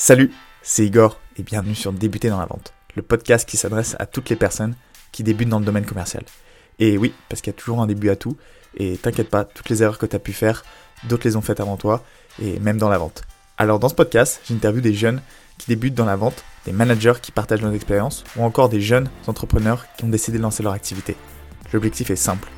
Salut, 0.00 0.30
c'est 0.62 0.86
Igor 0.86 1.18
et 1.36 1.42
bienvenue 1.42 1.74
sur 1.74 1.92
Débuter 1.92 2.28
dans 2.28 2.38
la 2.38 2.46
vente, 2.46 2.72
le 2.94 3.02
podcast 3.02 3.48
qui 3.48 3.56
s'adresse 3.56 3.96
à 3.98 4.06
toutes 4.06 4.30
les 4.30 4.36
personnes 4.36 4.76
qui 5.10 5.24
débutent 5.24 5.48
dans 5.48 5.58
le 5.58 5.64
domaine 5.64 5.84
commercial. 5.84 6.22
Et 6.78 6.96
oui, 6.96 7.12
parce 7.28 7.42
qu'il 7.42 7.52
y 7.52 7.56
a 7.56 7.58
toujours 7.58 7.80
un 7.82 7.88
début 7.88 8.08
à 8.08 8.14
tout, 8.14 8.36
et 8.76 8.96
t'inquiète 8.96 9.28
pas, 9.28 9.42
toutes 9.44 9.68
les 9.70 9.82
erreurs 9.82 9.98
que 9.98 10.06
tu 10.06 10.14
as 10.14 10.20
pu 10.20 10.32
faire, 10.32 10.64
d'autres 11.08 11.26
les 11.26 11.34
ont 11.34 11.40
faites 11.40 11.58
avant 11.58 11.76
toi, 11.76 12.04
et 12.40 12.60
même 12.60 12.78
dans 12.78 12.88
la 12.88 12.96
vente. 12.96 13.24
Alors 13.56 13.80
dans 13.80 13.88
ce 13.88 13.96
podcast, 13.96 14.40
j'interviewe 14.48 14.82
des 14.82 14.94
jeunes 14.94 15.20
qui 15.58 15.66
débutent 15.66 15.96
dans 15.96 16.04
la 16.04 16.14
vente, 16.14 16.44
des 16.64 16.70
managers 16.70 17.14
qui 17.20 17.32
partagent 17.32 17.62
leurs 17.62 17.74
expériences, 17.74 18.22
ou 18.36 18.44
encore 18.44 18.68
des 18.68 18.80
jeunes 18.80 19.10
entrepreneurs 19.26 19.84
qui 19.96 20.04
ont 20.04 20.08
décidé 20.08 20.38
de 20.38 20.44
lancer 20.44 20.62
leur 20.62 20.74
activité. 20.74 21.16
L'objectif 21.72 22.10
est 22.10 22.16
simple, 22.16 22.48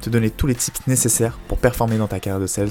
te 0.00 0.10
donner 0.10 0.30
tous 0.30 0.46
les 0.46 0.54
tips 0.54 0.86
nécessaires 0.86 1.40
pour 1.48 1.58
performer 1.58 1.98
dans 1.98 2.06
ta 2.06 2.20
carrière 2.20 2.40
de 2.40 2.46
sales, 2.46 2.70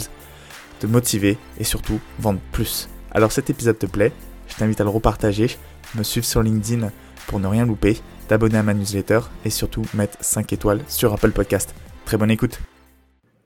te 0.79 0.87
motiver 0.87 1.37
et 1.59 1.65
surtout 1.65 1.99
vendre 2.19 2.39
plus. 2.54 2.87
Alors 3.15 3.31
cet 3.31 3.51
épisode 3.51 3.77
te 3.77 3.85
plaît, 3.85 4.11
je 4.47 4.55
t'invite 4.55 4.81
à 4.81 4.83
le 4.83 4.89
repartager, 4.89 5.55
me 5.93 6.01
suivre 6.01 6.25
sur 6.25 6.41
LinkedIn 6.41 6.89
pour 7.27 7.39
ne 7.39 7.47
rien 7.47 7.63
louper, 7.63 7.97
t'abonner 8.27 8.57
à 8.57 8.63
ma 8.63 8.73
newsletter 8.73 9.19
et 9.45 9.51
surtout 9.51 9.83
mettre 9.93 10.17
5 10.21 10.51
étoiles 10.51 10.79
sur 10.87 11.13
Apple 11.13 11.29
Podcast. 11.29 11.75
Très 12.05 12.17
bonne 12.17 12.31
écoute. 12.31 12.59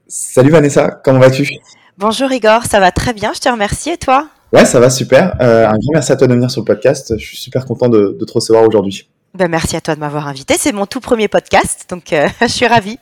Salut 0.07 0.51
Vanessa, 0.51 1.01
comment 1.03 1.19
vas-tu? 1.19 1.49
Bonjour 1.97 2.31
Igor, 2.31 2.63
ça 2.63 2.79
va 2.79 2.91
très 2.91 3.11
bien, 3.11 3.33
je 3.33 3.41
te 3.41 3.49
remercie 3.49 3.89
et 3.89 3.97
toi? 3.97 4.29
Ouais, 4.53 4.63
ça 4.63 4.79
va 4.79 4.89
super. 4.89 5.35
Euh, 5.41 5.67
un 5.67 5.77
grand 5.77 5.91
merci 5.91 6.13
à 6.13 6.15
toi 6.15 6.27
de 6.27 6.33
venir 6.33 6.49
sur 6.49 6.61
le 6.61 6.65
podcast. 6.65 7.17
Je 7.17 7.25
suis 7.25 7.35
super 7.35 7.65
content 7.65 7.89
de, 7.89 8.17
te 8.25 8.31
recevoir 8.31 8.63
aujourd'hui. 8.63 9.09
Ben, 9.33 9.49
merci 9.49 9.75
à 9.75 9.81
toi 9.81 9.95
de 9.95 9.99
m'avoir 9.99 10.29
invité. 10.29 10.55
C'est 10.57 10.71
mon 10.71 10.85
tout 10.85 11.01
premier 11.01 11.27
podcast, 11.27 11.85
donc 11.89 12.13
euh, 12.13 12.29
je 12.41 12.47
suis 12.47 12.67
ravie. 12.67 12.97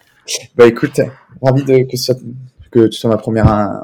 Bah 0.55 0.65
écoute, 0.65 0.99
ravi 1.43 1.63
de, 1.63 1.83
que, 1.83 2.13
que 2.71 2.87
tu 2.87 2.97
sois 2.97 3.11
ma 3.11 3.17
première, 3.17 3.83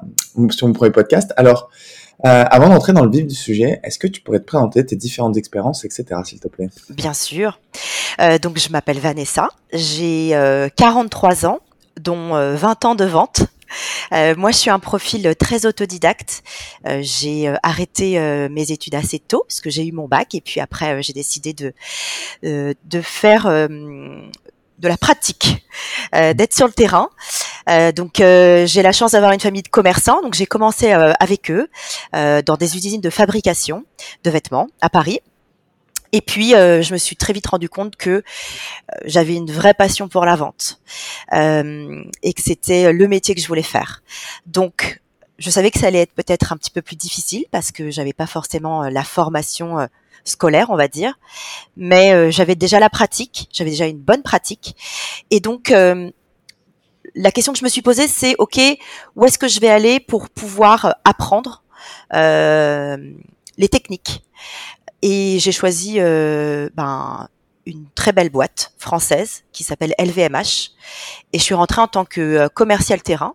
sur 0.50 0.66
mon 0.66 0.74
premier 0.74 0.90
podcast. 0.90 1.32
Alors, 1.38 1.70
euh, 2.26 2.44
avant 2.50 2.70
d'entrer 2.70 2.94
dans 2.94 3.04
le 3.04 3.12
vif 3.12 3.26
du 3.26 3.36
sujet, 3.36 3.80
est-ce 3.84 3.98
que 3.98 4.08
tu 4.08 4.22
pourrais 4.22 4.40
te 4.40 4.46
présenter 4.46 4.86
tes 4.86 4.96
différentes 4.96 5.38
expériences, 5.38 5.86
etc., 5.86 6.06
s'il 6.24 6.40
te 6.40 6.48
plaît? 6.48 6.70
Bien 6.90 7.14
sûr. 7.14 7.60
Euh, 8.20 8.38
donc, 8.38 8.60
je 8.60 8.70
m'appelle 8.70 9.00
Vanessa, 9.00 9.50
j'ai 9.74 10.38
43 10.76 11.46
euh, 11.46 11.48
ans, 11.48 11.60
dont 12.00 12.56
20 12.56 12.86
ans 12.86 12.96
de 12.96 13.06
vente. 13.06 13.42
moi, 14.38 14.52
je 14.52 14.58
suis 14.58 14.70
un 14.70 14.80
profil 14.80 15.34
très 15.36 15.66
autodidacte. 15.66 16.44
j'ai 17.00 17.54
arrêté 17.64 18.20
mes 18.50 18.72
études 18.72 18.96
assez 18.96 19.20
tôt 19.20 19.44
parce 19.48 19.62
que 19.62 19.70
j'ai 19.70 19.86
eu 19.86 19.92
mon 19.92 20.08
bac 20.08 20.36
et 20.36 20.42
puis 20.42 20.60
après 20.60 21.02
j'ai 21.02 21.14
décidé 21.14 21.54
de 21.54 21.74
de 22.44 23.02
faire 23.02 23.68
de 24.82 24.88
la 24.88 24.98
pratique, 24.98 25.66
euh, 26.16 26.34
d'être 26.34 26.54
sur 26.54 26.68
le 26.68 26.74
terrain. 26.74 27.10
Euh, 27.70 27.92
donc 27.92 28.20
euh, 28.20 28.66
j'ai 28.66 28.82
la 28.82 28.92
chance 28.92 29.12
d'avoir 29.12 29.32
une 29.32 29.40
famille 29.40 29.62
de 29.62 29.70
commerçants, 29.70 30.22
donc 30.22 30.34
j'ai 30.34 30.48
commencé 30.48 30.92
avec 30.92 31.52
eux 31.52 31.70
dans 32.14 32.58
des 32.58 32.76
usines 32.76 33.02
de 33.02 33.10
fabrication 33.10 33.86
de 34.24 34.30
vêtements 34.30 34.68
à 34.82 34.90
Paris. 34.90 35.20
Et 36.14 36.20
puis, 36.20 36.50
je 36.50 36.92
me 36.92 36.98
suis 36.98 37.16
très 37.16 37.32
vite 37.32 37.48
rendu 37.48 37.70
compte 37.70 37.96
que 37.96 38.24
j'avais 39.06 39.36
une 39.36 39.50
vraie 39.50 39.74
passion 39.74 40.10
pour 40.10 40.26
la 40.26 40.36
vente 40.36 40.82
et 41.32 42.34
que 42.34 42.42
c'était 42.42 42.92
le 42.92 43.08
métier 43.08 43.34
que 43.34 43.42
je 43.42 43.48
voulais 43.48 43.64
faire. 43.64 44.04
Donc, 44.46 45.02
je 45.42 45.50
savais 45.50 45.72
que 45.72 45.80
ça 45.80 45.88
allait 45.88 46.02
être 46.02 46.14
peut-être 46.14 46.54
un 46.54 46.58
petit 46.58 46.72
peu 46.72 46.82
plus 46.82 46.96
difficile 46.96 47.46
parce 47.52 47.72
que 47.72 47.90
j'avais 47.92 48.14
pas 48.14 48.28
forcément 48.28 48.84
la 48.84 49.04
formation 49.04 49.88
scolaire, 50.24 50.70
on 50.70 50.76
va 50.76 50.88
dire. 50.88 51.18
Mais 51.78 52.14
euh, 52.14 52.32
j'avais 52.32 52.56
déjà 52.56 52.80
la 52.80 52.90
pratique, 52.90 53.50
j'avais 53.52 53.72
déjà 53.72 53.88
une 53.88 54.00
bonne 54.00 54.24
pratique. 54.24 54.76
Et 55.30 55.40
donc, 55.40 55.72
euh, 55.72 56.10
la 57.16 57.32
question 57.32 57.54
que 57.54 57.60
je 57.60 57.64
me 57.64 57.70
suis 57.70 57.82
posée, 57.82 58.08
c'est, 58.08 58.36
OK, 58.40 58.60
où 59.16 59.26
est-ce 59.26 59.38
que 59.38 59.48
je 59.48 59.60
vais 59.60 59.70
aller 59.70 60.00
pour 60.00 60.30
pouvoir 60.30 60.86
euh, 60.86 60.92
apprendre 61.04 61.64
les 62.12 63.70
techniques? 63.70 64.24
Et 65.02 65.40
j'ai 65.40 65.52
choisi 65.52 66.00
ben, 66.00 67.28
une 67.66 67.86
très 67.96 68.12
belle 68.12 68.30
boîte 68.30 68.74
française 68.78 69.44
qui 69.52 69.64
s'appelle 69.64 69.96
LVMH. 69.98 70.72
Et 71.34 71.40
je 71.40 71.44
suis 71.44 71.56
rentrée 71.56 71.82
en 71.82 71.88
tant 71.88 72.06
que 72.06 72.48
commercial 72.50 73.02
terrain. 73.02 73.34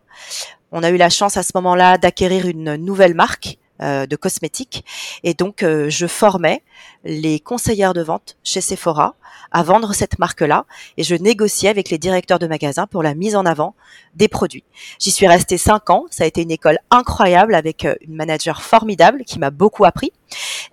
On 0.79 0.83
a 0.83 0.91
eu 0.91 0.99
la 0.99 1.09
chance 1.09 1.39
à 1.39 1.43
ce 1.43 1.53
moment-là 1.55 1.97
d'acquérir 1.97 2.45
une 2.45 2.77
nouvelle 2.77 3.15
marque 3.15 3.57
euh, 3.81 4.05
de 4.05 4.15
cosmétiques. 4.15 4.85
Et 5.25 5.33
donc, 5.33 5.63
euh, 5.63 5.89
je 5.89 6.07
formais 6.07 6.63
les 7.03 7.41
conseillères 7.41 7.95
de 7.95 8.03
vente 8.03 8.37
chez 8.45 8.61
Sephora 8.61 9.15
à 9.51 9.63
vendre 9.63 9.95
cette 9.95 10.19
marque-là 10.19 10.67
et 10.99 11.03
je 11.03 11.15
négociais 11.15 11.71
avec 11.71 11.89
les 11.89 11.97
directeurs 11.97 12.39
de 12.39 12.47
magasins 12.47 12.87
pour 12.87 13.03
la 13.03 13.15
mise 13.15 13.37
en 13.37 13.47
avant 13.47 13.75
des 14.15 14.29
produits. 14.29 14.65
J'y 14.99 15.13
suis 15.13 15.27
restée 15.27 15.57
cinq 15.57 15.89
ans. 15.89 16.05
Ça 16.11 16.25
a 16.25 16.27
été 16.27 16.43
une 16.43 16.51
école 16.51 16.77
incroyable 16.91 17.55
avec 17.55 17.87
euh, 17.87 17.95
une 18.03 18.15
manager 18.15 18.61
formidable 18.61 19.25
qui 19.25 19.39
m'a 19.39 19.49
beaucoup 19.49 19.87
appris. 19.87 20.13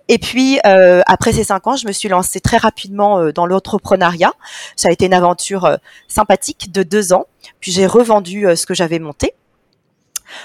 Et 0.08 0.18
puis, 0.18 0.58
après 0.62 1.32
ces 1.32 1.44
cinq 1.44 1.66
ans, 1.66 1.76
je 1.76 1.86
me 1.86 1.92
suis 1.92 2.10
lancée 2.10 2.40
très 2.40 2.58
rapidement 2.58 3.30
dans 3.30 3.46
l'entrepreneuriat. 3.46 4.34
Ça 4.76 4.88
a 4.88 4.90
été 4.90 5.06
une 5.06 5.14
aventure 5.14 5.78
sympathique 6.08 6.72
de 6.72 6.82
deux 6.82 7.14
ans. 7.14 7.24
Puis 7.60 7.72
j'ai 7.72 7.86
revendu 7.86 8.44
ce 8.54 8.66
que 8.66 8.74
j'avais 8.74 8.98
monté 8.98 9.32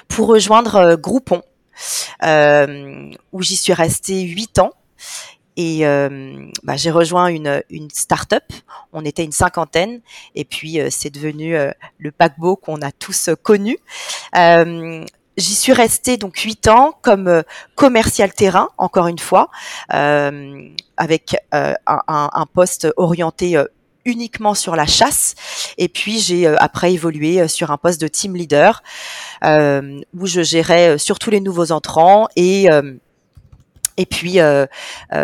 pour 0.07 0.27
rejoindre 0.27 0.95
Groupon, 0.95 1.41
euh, 2.23 3.11
où 3.31 3.41
j'y 3.41 3.55
suis 3.55 3.73
restée 3.73 4.21
huit 4.21 4.59
ans. 4.59 4.71
Et 5.55 5.85
euh, 5.85 6.49
bah, 6.63 6.77
j'ai 6.77 6.91
rejoint 6.91 7.27
une, 7.27 7.63
une 7.69 7.89
start-up. 7.89 8.43
On 8.93 9.03
était 9.03 9.23
une 9.23 9.31
cinquantaine. 9.31 10.01
Et 10.35 10.45
puis, 10.45 10.79
euh, 10.79 10.87
c'est 10.89 11.09
devenu 11.09 11.55
le 11.97 12.11
paquebot 12.11 12.55
qu'on 12.55 12.81
a 12.81 12.91
tous 12.91 13.29
connu. 13.43 13.77
J'y 15.37 15.55
suis 15.55 15.71
restée 15.71 16.17
donc 16.17 16.37
huit 16.39 16.67
ans 16.67 16.93
comme 17.01 17.43
commercial 17.75 18.33
terrain, 18.33 18.69
encore 18.77 19.07
une 19.07 19.19
fois, 19.19 19.49
avec 19.89 21.35
un, 21.51 21.75
un, 21.87 22.45
poste 22.53 22.89
orienté 22.97 23.63
uniquement 24.05 24.53
sur 24.53 24.75
la 24.75 24.85
chasse. 24.85 25.35
Et 25.77 25.87
puis 25.87 26.19
j'ai 26.19 26.47
euh, 26.47 26.55
après 26.59 26.93
évolué 26.93 27.41
euh, 27.41 27.47
sur 27.47 27.71
un 27.71 27.77
poste 27.77 28.01
de 28.01 28.07
team 28.07 28.35
leader 28.35 28.81
euh, 29.43 29.99
où 30.17 30.25
je 30.25 30.41
gérais 30.41 30.97
surtout 30.97 31.29
les 31.29 31.39
nouveaux 31.39 31.71
entrants 31.71 32.27
et 32.35 32.67
et 33.97 34.05
puis 34.05 34.39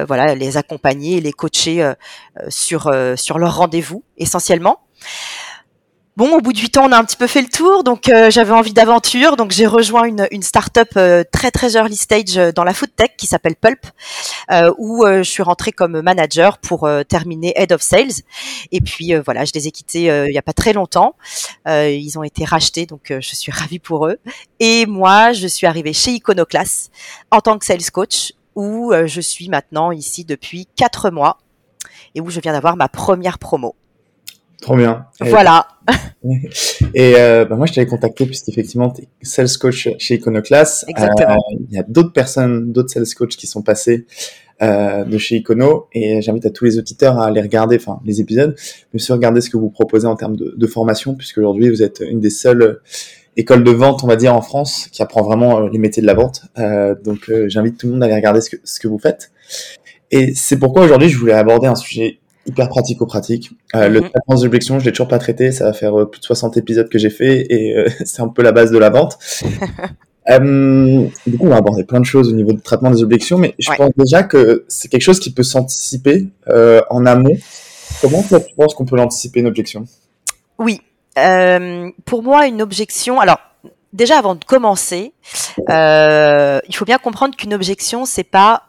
voilà 0.07 0.35
les 0.35 0.57
accompagner, 0.57 1.21
les 1.21 1.31
coacher 1.31 1.93
sur 2.49 2.93
sur 3.15 3.39
leurs 3.39 3.57
rendez-vous 3.57 4.03
essentiellement. 4.17 4.79
Bon, 6.17 6.37
au 6.37 6.39
bout 6.39 6.53
de 6.53 6.59
huit 6.59 6.77
ans, 6.77 6.85
on 6.87 6.93
a 6.93 6.97
un 6.97 7.03
petit 7.03 7.17
peu 7.17 7.27
fait 7.27 7.41
le 7.41 7.49
tour, 7.49 7.83
donc 7.83 8.07
euh, 8.07 8.31
j'avais 8.31 8.53
envie 8.53 8.71
d'aventure, 8.71 9.35
donc 9.35 9.51
j'ai 9.51 9.65
rejoint 9.65 10.05
une, 10.05 10.29
une 10.31 10.43
start-up 10.43 10.87
euh, 10.95 11.25
très 11.29 11.51
très 11.51 11.75
early 11.75 11.97
stage 11.97 12.37
euh, 12.37 12.53
dans 12.53 12.63
la 12.63 12.73
food 12.73 12.95
tech 12.95 13.09
qui 13.17 13.27
s'appelle 13.27 13.57
Pulp, 13.57 13.85
où 14.77 15.03
je 15.05 15.23
suis 15.23 15.43
rentrée 15.43 15.73
comme 15.73 16.01
manager 16.01 16.57
pour 16.59 16.87
terminer 17.09 17.51
head 17.57 17.73
of 17.73 17.81
sales. 17.81 18.21
Et 18.71 18.79
puis 18.79 19.13
voilà, 19.25 19.43
je 19.43 19.51
les 19.53 19.67
ai 19.67 19.71
quittés 19.71 20.03
il 20.03 20.33
y 20.33 20.37
a 20.37 20.41
pas 20.41 20.53
très 20.53 20.71
longtemps. 20.71 21.15
ils 21.67 22.13
ont 22.17 22.23
été 22.23 22.45
rachetés, 22.45 22.85
donc 22.85 23.11
je 23.11 23.35
suis 23.35 23.51
ravie 23.51 23.79
pour 23.79 24.07
eux. 24.07 24.17
Et 24.59 24.85
moi, 24.85 25.33
je 25.33 25.47
suis 25.47 25.67
arrivée 25.67 25.93
chez 25.93 26.11
Iconoclast 26.11 26.91
en 27.31 27.41
tant 27.41 27.57
que 27.57 27.65
sales 27.65 27.91
coach, 27.91 28.33
où 28.55 28.93
je 29.05 29.21
suis 29.21 29.49
maintenant 29.49 29.91
ici 29.91 30.23
depuis 30.23 30.67
quatre 30.75 31.09
mois 31.09 31.39
et 32.13 32.21
où 32.21 32.29
je 32.29 32.39
viens 32.39 32.53
d'avoir 32.53 32.77
ma 32.77 32.87
première 32.87 33.39
promo. 33.39 33.75
Trop 34.61 34.75
bien. 34.75 35.05
Voilà. 35.21 35.67
Et 36.93 37.13
euh, 37.17 37.45
bah 37.45 37.55
moi, 37.55 37.65
je 37.65 37.73
t'avais 37.73 37.87
contacté 37.87 38.25
puisqu'effectivement, 38.25 38.89
tu 38.89 39.03
es 39.03 39.07
sales 39.21 39.49
coach 39.59 39.89
chez 39.97 40.15
Iconoclast. 40.15 40.85
Exactement. 40.87 41.35
Euh, 41.35 41.57
il 41.69 41.75
y 41.75 41.79
a 41.79 41.83
d'autres 41.87 42.13
personnes, 42.13 42.71
d'autres 42.71 42.89
sales 42.89 43.05
coach 43.15 43.37
qui 43.37 43.47
sont 43.47 43.61
passés 43.61 44.05
euh, 44.61 45.03
de 45.03 45.17
chez 45.17 45.37
Icono 45.37 45.87
et 45.93 46.21
j'invite 46.21 46.45
à 46.45 46.49
tous 46.49 46.65
les 46.65 46.77
auditeurs 46.77 47.19
à 47.19 47.27
aller 47.27 47.41
regarder, 47.41 47.75
enfin 47.75 47.99
les 48.05 48.21
épisodes, 48.21 48.55
mais 48.93 48.97
aussi 48.97 49.11
regarder 49.11 49.41
ce 49.41 49.49
que 49.49 49.57
vous 49.57 49.69
proposez 49.69 50.07
en 50.07 50.15
termes 50.15 50.37
de, 50.37 50.53
de 50.57 50.67
formation, 50.67 51.13
puisque 51.13 51.39
aujourd'hui 51.39 51.69
vous 51.69 51.83
êtes 51.83 52.01
une 52.07 52.21
des 52.21 52.29
seules 52.29 52.81
écoles 53.37 53.65
de 53.65 53.71
vente, 53.71 54.03
on 54.03 54.07
va 54.07 54.15
dire, 54.15 54.33
en 54.33 54.41
France, 54.41 54.87
qui 54.91 55.01
apprend 55.01 55.21
vraiment 55.21 55.59
les 55.59 55.77
métiers 55.77 56.01
de 56.01 56.07
la 56.07 56.13
vente. 56.13 56.43
Euh, 56.57 56.95
donc 57.03 57.31
j'invite 57.47 57.77
tout 57.77 57.87
le 57.87 57.93
monde 57.93 58.03
à 58.03 58.05
aller 58.05 58.15
regarder 58.15 58.41
ce 58.41 58.49
que, 58.49 58.57
ce 58.63 58.79
que 58.79 58.87
vous 58.87 58.99
faites. 58.99 59.31
Et 60.11 60.33
c'est 60.33 60.57
pourquoi 60.57 60.85
aujourd'hui 60.85 61.09
je 61.09 61.17
voulais 61.17 61.33
aborder 61.33 61.67
un 61.67 61.75
sujet 61.75 62.19
hyper 62.45 62.69
pratico-pratique. 62.69 63.51
Euh, 63.75 63.89
Le 63.89 64.01
mhm. 64.01 64.09
traitement 64.09 64.35
des 64.35 64.45
objections, 64.45 64.79
je 64.79 64.85
l'ai 64.85 64.91
toujours 64.91 65.07
pas 65.07 65.19
traité. 65.19 65.51
Ça 65.51 65.65
va 65.65 65.73
faire 65.73 65.99
euh, 65.99 66.09
plus 66.09 66.19
de 66.19 66.25
60 66.25 66.57
épisodes 66.57 66.89
que 66.89 66.97
j'ai 66.97 67.09
fait 67.09 67.45
et 67.49 67.75
euh, 67.75 67.87
c'est 68.05 68.21
un 68.21 68.27
peu 68.27 68.41
la 68.41 68.51
base 68.51 68.71
de 68.71 68.77
la 68.77 68.89
vente. 68.89 69.17
Euh, 70.27 71.05
du 71.27 71.37
coup, 71.37 71.45
on 71.45 71.49
va 71.49 71.57
aborder 71.57 71.83
plein 71.83 71.99
de 71.99 72.05
choses 72.05 72.29
au 72.29 72.35
niveau 72.35 72.51
du 72.51 72.59
traitement 72.59 72.89
des 72.89 73.03
objections, 73.03 73.37
mais 73.37 73.53
je 73.59 73.69
pense 73.77 73.91
déjà 73.95 74.23
que 74.23 74.65
c'est 74.67 74.87
quelque 74.87 75.03
chose 75.03 75.19
qui 75.19 75.31
peut 75.31 75.43
s'anticiper 75.43 76.29
en 76.89 77.05
amont. 77.05 77.37
Comment 78.01 78.23
tu 78.23 78.33
penses 78.57 78.73
qu'on 78.73 78.85
peut 78.85 78.95
l'anticiper 78.95 79.41
une 79.41 79.45
objection? 79.45 79.85
Oui, 80.57 80.81
pour 82.05 82.23
moi, 82.23 82.47
une 82.47 82.63
objection. 82.63 83.19
Alors, 83.19 83.37
déjà 83.93 84.17
avant 84.17 84.33
de 84.33 84.43
commencer, 84.43 85.13
il 85.69 86.75
faut 86.75 86.85
bien 86.85 86.97
comprendre 86.97 87.35
qu'une 87.35 87.53
objection, 87.53 88.05
c'est 88.05 88.23
pas 88.23 88.63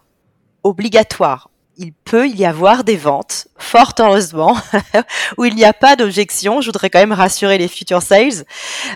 obligatoire 0.63 1.49
il 1.79 1.93
peut 1.93 2.29
y 2.29 2.45
avoir 2.45 2.85
des 2.85 2.97
ventes, 2.97 3.49
fort 3.67 3.93
heureusement, 3.99 4.57
où 5.39 5.45
il 5.45 5.55
n'y 5.55 5.65
a 5.65 5.73
pas 5.73 5.97
d'objection. 5.97 6.61
Je 6.61 6.67
voudrais 6.67 6.91
quand 6.91 7.01
même 7.01 7.13
rassurer 7.13 7.59
les 7.59 7.69
futurs 7.69 8.03
sales. 8.03 8.45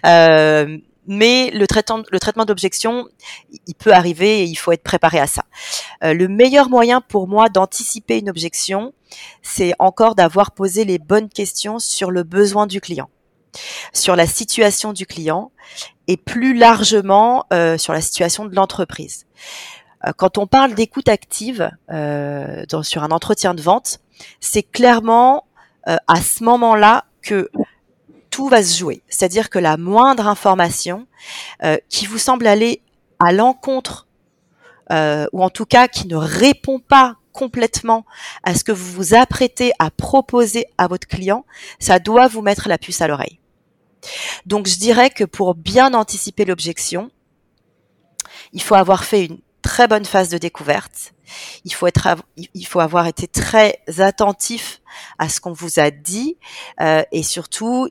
Euh, 0.06 0.78
mais 1.06 1.50
le 1.50 1.66
traitement, 1.66 2.02
le 2.10 2.20
traitement 2.20 2.44
d'objection, 2.44 3.08
il 3.66 3.74
peut 3.74 3.92
arriver 3.92 4.42
et 4.42 4.44
il 4.44 4.54
faut 4.54 4.70
être 4.70 4.82
préparé 4.82 5.18
à 5.18 5.26
ça. 5.26 5.44
Euh, 6.04 6.14
le 6.14 6.28
meilleur 6.28 6.68
moyen 6.68 7.00
pour 7.00 7.26
moi 7.26 7.48
d'anticiper 7.48 8.18
une 8.18 8.30
objection, 8.30 8.92
c'est 9.42 9.74
encore 9.80 10.14
d'avoir 10.14 10.52
posé 10.52 10.84
les 10.84 10.98
bonnes 10.98 11.28
questions 11.28 11.80
sur 11.80 12.12
le 12.12 12.22
besoin 12.22 12.68
du 12.68 12.80
client, 12.80 13.10
sur 13.92 14.14
la 14.14 14.26
situation 14.26 14.92
du 14.92 15.04
client 15.04 15.50
et 16.06 16.16
plus 16.16 16.54
largement 16.54 17.44
euh, 17.52 17.76
sur 17.76 17.92
la 17.92 18.00
situation 18.02 18.44
de 18.44 18.54
l'entreprise. 18.54 19.26
Euh, 20.06 20.12
quand 20.16 20.38
on 20.38 20.46
parle 20.46 20.74
d'écoute 20.74 21.08
active 21.08 21.70
sur 22.82 23.02
un 23.02 23.10
entretien 23.10 23.54
de 23.54 23.62
vente, 23.62 23.98
c'est 24.40 24.62
clairement 24.62 25.44
à 25.86 26.20
ce 26.20 26.44
moment-là 26.44 27.04
que 27.22 27.50
tout 28.30 28.48
va 28.48 28.62
se 28.62 28.78
jouer. 28.78 29.02
C'est-à-dire 29.08 29.50
que 29.50 29.58
la 29.58 29.76
moindre 29.76 30.26
information 30.26 31.06
euh, 31.62 31.76
qui 31.88 32.06
vous 32.06 32.18
semble 32.18 32.46
aller 32.46 32.82
à 33.18 33.32
l'encontre, 33.32 34.06
euh, 34.92 35.26
ou 35.32 35.42
en 35.42 35.50
tout 35.50 35.66
cas 35.66 35.88
qui 35.88 36.08
ne 36.08 36.16
répond 36.16 36.78
pas 36.78 37.16
complètement 37.32 38.06
à 38.42 38.54
ce 38.54 38.64
que 38.64 38.72
vous 38.72 38.92
vous 38.92 39.14
apprêtez 39.14 39.72
à 39.78 39.90
proposer 39.90 40.66
à 40.78 40.88
votre 40.88 41.06
client, 41.06 41.44
ça 41.78 41.98
doit 41.98 42.28
vous 42.28 42.42
mettre 42.42 42.68
la 42.68 42.78
puce 42.78 43.00
à 43.00 43.08
l'oreille. 43.08 43.40
Donc 44.46 44.66
je 44.66 44.78
dirais 44.78 45.10
que 45.10 45.24
pour 45.24 45.54
bien 45.54 45.92
anticiper 45.94 46.44
l'objection, 46.44 47.10
il 48.52 48.62
faut 48.62 48.74
avoir 48.74 49.04
fait 49.04 49.26
une 49.26 49.38
très 49.62 49.86
bonne 49.86 50.04
phase 50.04 50.30
de 50.30 50.38
découverte. 50.38 51.12
Il 51.64 51.72
faut 51.72 51.86
être, 51.86 52.08
il 52.36 52.66
faut 52.66 52.80
avoir 52.80 53.06
été 53.06 53.26
très 53.26 53.80
attentif 53.98 54.80
à 55.18 55.28
ce 55.28 55.40
qu'on 55.40 55.52
vous 55.52 55.78
a 55.78 55.90
dit 55.90 56.36
euh, 56.80 57.02
et 57.12 57.22
surtout 57.22 57.88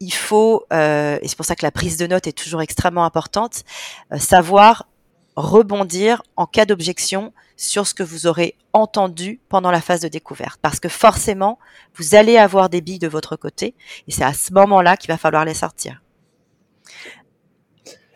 il 0.00 0.12
faut, 0.12 0.64
euh, 0.72 1.18
et 1.20 1.28
c'est 1.28 1.36
pour 1.36 1.44
ça 1.44 1.54
que 1.54 1.64
la 1.64 1.70
prise 1.70 1.96
de 1.96 2.06
notes 2.06 2.26
est 2.26 2.32
toujours 2.32 2.62
extrêmement 2.62 3.04
importante, 3.04 3.64
euh, 4.12 4.18
savoir 4.18 4.88
rebondir 5.36 6.22
en 6.36 6.46
cas 6.46 6.64
d'objection 6.64 7.34
sur 7.56 7.86
ce 7.86 7.92
que 7.92 8.02
vous 8.02 8.26
aurez 8.26 8.56
entendu 8.72 9.38
pendant 9.50 9.70
la 9.70 9.82
phase 9.82 10.00
de 10.00 10.08
découverte. 10.08 10.58
Parce 10.62 10.80
que 10.80 10.88
forcément, 10.88 11.58
vous 11.96 12.14
allez 12.14 12.38
avoir 12.38 12.70
des 12.70 12.80
billes 12.80 12.98
de 12.98 13.08
votre 13.08 13.36
côté, 13.36 13.74
et 14.08 14.12
c'est 14.12 14.24
à 14.24 14.32
ce 14.32 14.52
moment-là 14.54 14.96
qu'il 14.96 15.08
va 15.08 15.18
falloir 15.18 15.44
les 15.44 15.54
sortir. 15.54 16.02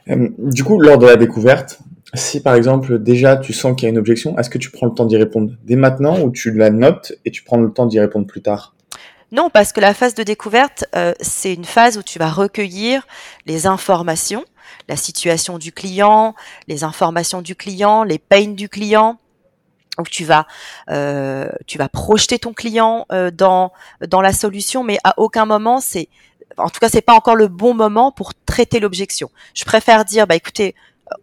Du 0.07 0.65
coup, 0.65 0.81
lors 0.81 0.99
de 0.99 1.07
la 1.07 1.17
découverte, 1.17 1.79
si 2.15 2.43
par 2.43 2.55
exemple 2.55 2.99
déjà 2.99 3.37
tu 3.37 3.53
sens 3.53 3.77
qu'il 3.77 3.85
y 3.85 3.87
a 3.87 3.91
une 3.91 3.99
objection, 3.99 4.39
est-ce 4.39 4.51
que 4.51 4.59
tu 4.59 4.71
prends 4.71 4.87
le 4.87 4.95
temps 4.95 5.07
d'y 5.07 5.17
répondre? 5.17 5.53
Dès 5.65 5.77
maintenant 5.77 6.21
ou 6.21 6.31
tu 6.31 6.53
la 6.53 6.71
notes 6.71 7.13
et 7.25 7.31
tu 7.31 7.43
prends 7.43 7.59
le 7.59 7.73
temps 7.73 7.87
d'y 7.87 8.01
répondre 8.01 8.27
plus 8.27 8.43
tard? 8.43 8.75
Non, 9.33 9.49
parce 9.49 9.73
que 9.73 9.81
la 9.81 9.95
phase 9.95 10.15
de 10.15 10.25
découverte, 10.25 10.85
euh, 10.97 11.13
c'est 11.21 11.55
une 11.55 11.65
phase 11.65 11.97
où 11.97 12.03
tu 12.03 12.19
vas 12.19 12.31
recueillir 12.31 13.07
les 13.47 13.69
informations, 13.69 14.45
la 14.89 14.97
situation 14.97 15.59
du 15.59 15.71
client, 15.71 16.35
les 16.67 16.83
informations 16.83 17.41
du 17.41 17.55
client, 17.55 18.03
les 18.03 18.19
pains 18.19 18.55
du 18.55 18.69
client, 18.69 19.19
où 19.99 20.03
tu 20.03 20.25
vas 20.25 20.47
euh, 20.91 21.49
tu 21.67 21.79
vas 21.79 21.89
projeter 21.89 22.39
ton 22.39 22.53
client 22.53 23.07
euh, 23.13 23.31
dans 23.31 23.73
dans 24.09 24.21
la 24.21 24.33
solution, 24.33 24.83
mais 24.83 24.99
à 25.05 25.15
aucun 25.19 25.45
moment 25.45 25.81
c'est 25.81 26.09
en 26.57 26.69
tout 26.69 26.81
cas 26.81 26.89
c'est 26.89 27.01
pas 27.01 27.15
encore 27.15 27.37
le 27.37 27.49
bon 27.49 27.75
moment 27.75 28.11
pour 28.11 28.33
traiter 28.35 28.81
l'objection. 28.81 29.31
Je 29.55 29.65
préfère 29.65 30.05
dire 30.05 30.27
bah 30.27 30.35
écoutez 30.35 30.75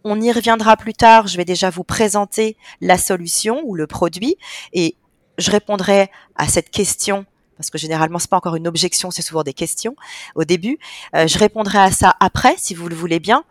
on 0.04 0.20
y 0.20 0.32
reviendra 0.32 0.76
plus 0.76 0.94
tard. 0.94 1.26
Je 1.26 1.36
vais 1.36 1.44
déjà 1.44 1.70
vous 1.70 1.84
présenter 1.84 2.56
la 2.80 2.98
solution 2.98 3.62
ou 3.64 3.74
le 3.74 3.86
produit 3.86 4.36
et 4.72 4.96
je 5.38 5.50
répondrai 5.50 6.10
à 6.36 6.48
cette 6.48 6.70
question 6.70 7.24
parce 7.56 7.70
que 7.70 7.78
généralement 7.78 8.18
c'est 8.18 8.30
pas 8.30 8.36
encore 8.36 8.54
une 8.54 8.68
objection, 8.68 9.10
c'est 9.10 9.22
souvent 9.22 9.42
des 9.42 9.52
questions 9.52 9.96
au 10.36 10.44
début. 10.44 10.78
Euh, 11.14 11.26
je 11.26 11.38
répondrai 11.38 11.78
à 11.78 11.90
ça 11.90 12.14
après, 12.20 12.54
si 12.56 12.74
vous 12.74 12.88
le 12.88 12.94
voulez 12.94 13.18
bien. 13.18 13.44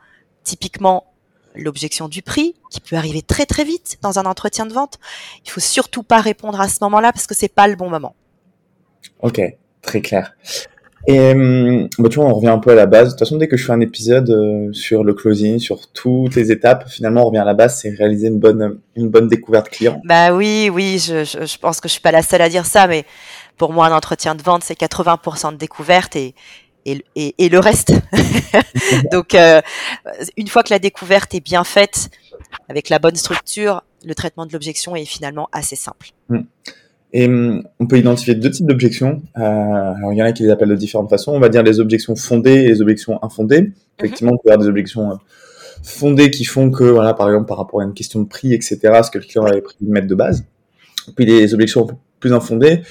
Typiquement 0.43 1.13
l'objection 1.55 2.07
du 2.07 2.21
prix, 2.21 2.55
qui 2.69 2.79
peut 2.79 2.95
arriver 2.95 3.21
très 3.21 3.45
très 3.45 3.63
vite 3.63 3.97
dans 4.01 4.19
un 4.19 4.25
entretien 4.25 4.65
de 4.65 4.73
vente. 4.73 4.99
Il 5.43 5.51
faut 5.51 5.59
surtout 5.59 6.03
pas 6.03 6.21
répondre 6.21 6.61
à 6.61 6.69
ce 6.69 6.77
moment-là 6.81 7.11
parce 7.11 7.27
que 7.27 7.35
c'est 7.35 7.53
pas 7.53 7.67
le 7.67 7.75
bon 7.75 7.89
moment. 7.89 8.15
Ok, 9.21 9.41
très 9.81 10.01
clair. 10.01 10.33
Et 11.09 11.31
hum, 11.31 11.87
bah, 11.97 12.09
tu 12.09 12.19
vois, 12.19 12.27
on 12.27 12.33
revient 12.33 12.49
un 12.49 12.59
peu 12.59 12.71
à 12.71 12.75
la 12.75 12.85
base. 12.85 13.05
De 13.05 13.09
toute 13.11 13.19
façon, 13.19 13.37
dès 13.37 13.47
que 13.47 13.55
je 13.55 13.65
fais 13.65 13.71
un 13.71 13.79
épisode 13.79 14.29
euh, 14.29 14.71
sur 14.73 15.05
le 15.05 15.13
closing, 15.13 15.57
sur 15.57 15.89
toutes 15.91 16.35
les 16.35 16.51
étapes, 16.51 16.89
finalement, 16.89 17.21
on 17.21 17.27
revient 17.27 17.39
à 17.39 17.45
la 17.45 17.53
base, 17.53 17.79
c'est 17.79 17.89
réaliser 17.89 18.27
une 18.27 18.39
bonne, 18.39 18.79
une 18.95 19.09
bonne 19.09 19.29
découverte 19.29 19.69
client. 19.69 20.01
Bah 20.03 20.33
oui, 20.33 20.69
oui, 20.71 20.99
je, 20.99 21.23
je, 21.23 21.45
je 21.45 21.57
pense 21.57 21.79
que 21.79 21.87
je 21.87 21.93
suis 21.93 22.01
pas 22.01 22.11
la 22.11 22.21
seule 22.21 22.41
à 22.41 22.49
dire 22.49 22.65
ça, 22.65 22.87
mais 22.87 23.05
pour 23.55 23.71
moi, 23.71 23.87
un 23.87 23.95
entretien 23.95 24.35
de 24.35 24.41
vente, 24.41 24.63
c'est 24.63 24.77
80% 24.77 25.53
de 25.53 25.57
découverte 25.57 26.17
et, 26.17 26.35
et, 26.85 27.03
et, 27.15 27.49
le 27.49 27.59
reste. 27.59 27.93
Donc, 29.11 29.33
euh, 29.33 29.61
une 30.37 30.47
fois 30.47 30.63
que 30.63 30.73
la 30.73 30.79
découverte 30.79 31.33
est 31.35 31.41
bien 31.41 31.63
faite, 31.63 32.09
avec 32.69 32.89
la 32.89 32.99
bonne 32.99 33.15
structure, 33.15 33.83
le 34.05 34.15
traitement 34.15 34.45
de 34.45 34.53
l'objection 34.53 34.95
est 34.95 35.05
finalement 35.05 35.49
assez 35.51 35.75
simple. 35.75 36.09
Hmm. 36.29 36.41
Et 37.13 37.25
hum, 37.27 37.63
on 37.79 37.87
peut 37.87 37.97
identifier 37.97 38.35
deux 38.35 38.51
types 38.51 38.67
d'objections. 38.67 39.21
Euh, 39.37 39.41
alors, 39.41 40.13
il 40.13 40.17
y 40.17 40.21
en 40.21 40.25
a 40.25 40.31
qui 40.33 40.43
les 40.43 40.49
appellent 40.49 40.69
de 40.69 40.75
différentes 40.75 41.09
façons. 41.09 41.31
On 41.33 41.39
va 41.39 41.49
dire 41.49 41.63
les 41.63 41.79
objections 41.79 42.15
fondées 42.15 42.63
et 42.63 42.67
les 42.67 42.81
objections 42.81 43.23
infondées. 43.23 43.61
Mhm. 43.61 43.73
Effectivement, 43.99 44.33
on 44.33 44.37
peut 44.37 44.51
avoir 44.51 44.63
des 44.63 44.69
objections 44.69 45.11
euh, 45.11 45.15
fondées 45.83 46.31
qui 46.31 46.43
font 46.43 46.69
que, 46.69 46.83
voilà, 46.83 47.13
par 47.13 47.27
exemple, 47.29 47.47
par 47.47 47.57
rapport 47.57 47.81
à 47.81 47.83
une 47.85 47.93
question 47.93 48.21
de 48.21 48.27
prix, 48.27 48.53
etc., 48.53 48.79
ce 49.03 49.11
que 49.11 49.19
le 49.19 49.23
client 49.23 49.45
avait 49.45 49.61
pris 49.61 49.75
de 49.79 49.89
mettre 49.89 50.07
de 50.07 50.15
base. 50.15 50.43
Puis 51.15 51.25
les 51.25 51.53
objections 51.53 51.87
plus 52.19 52.33
infondées, 52.33 52.81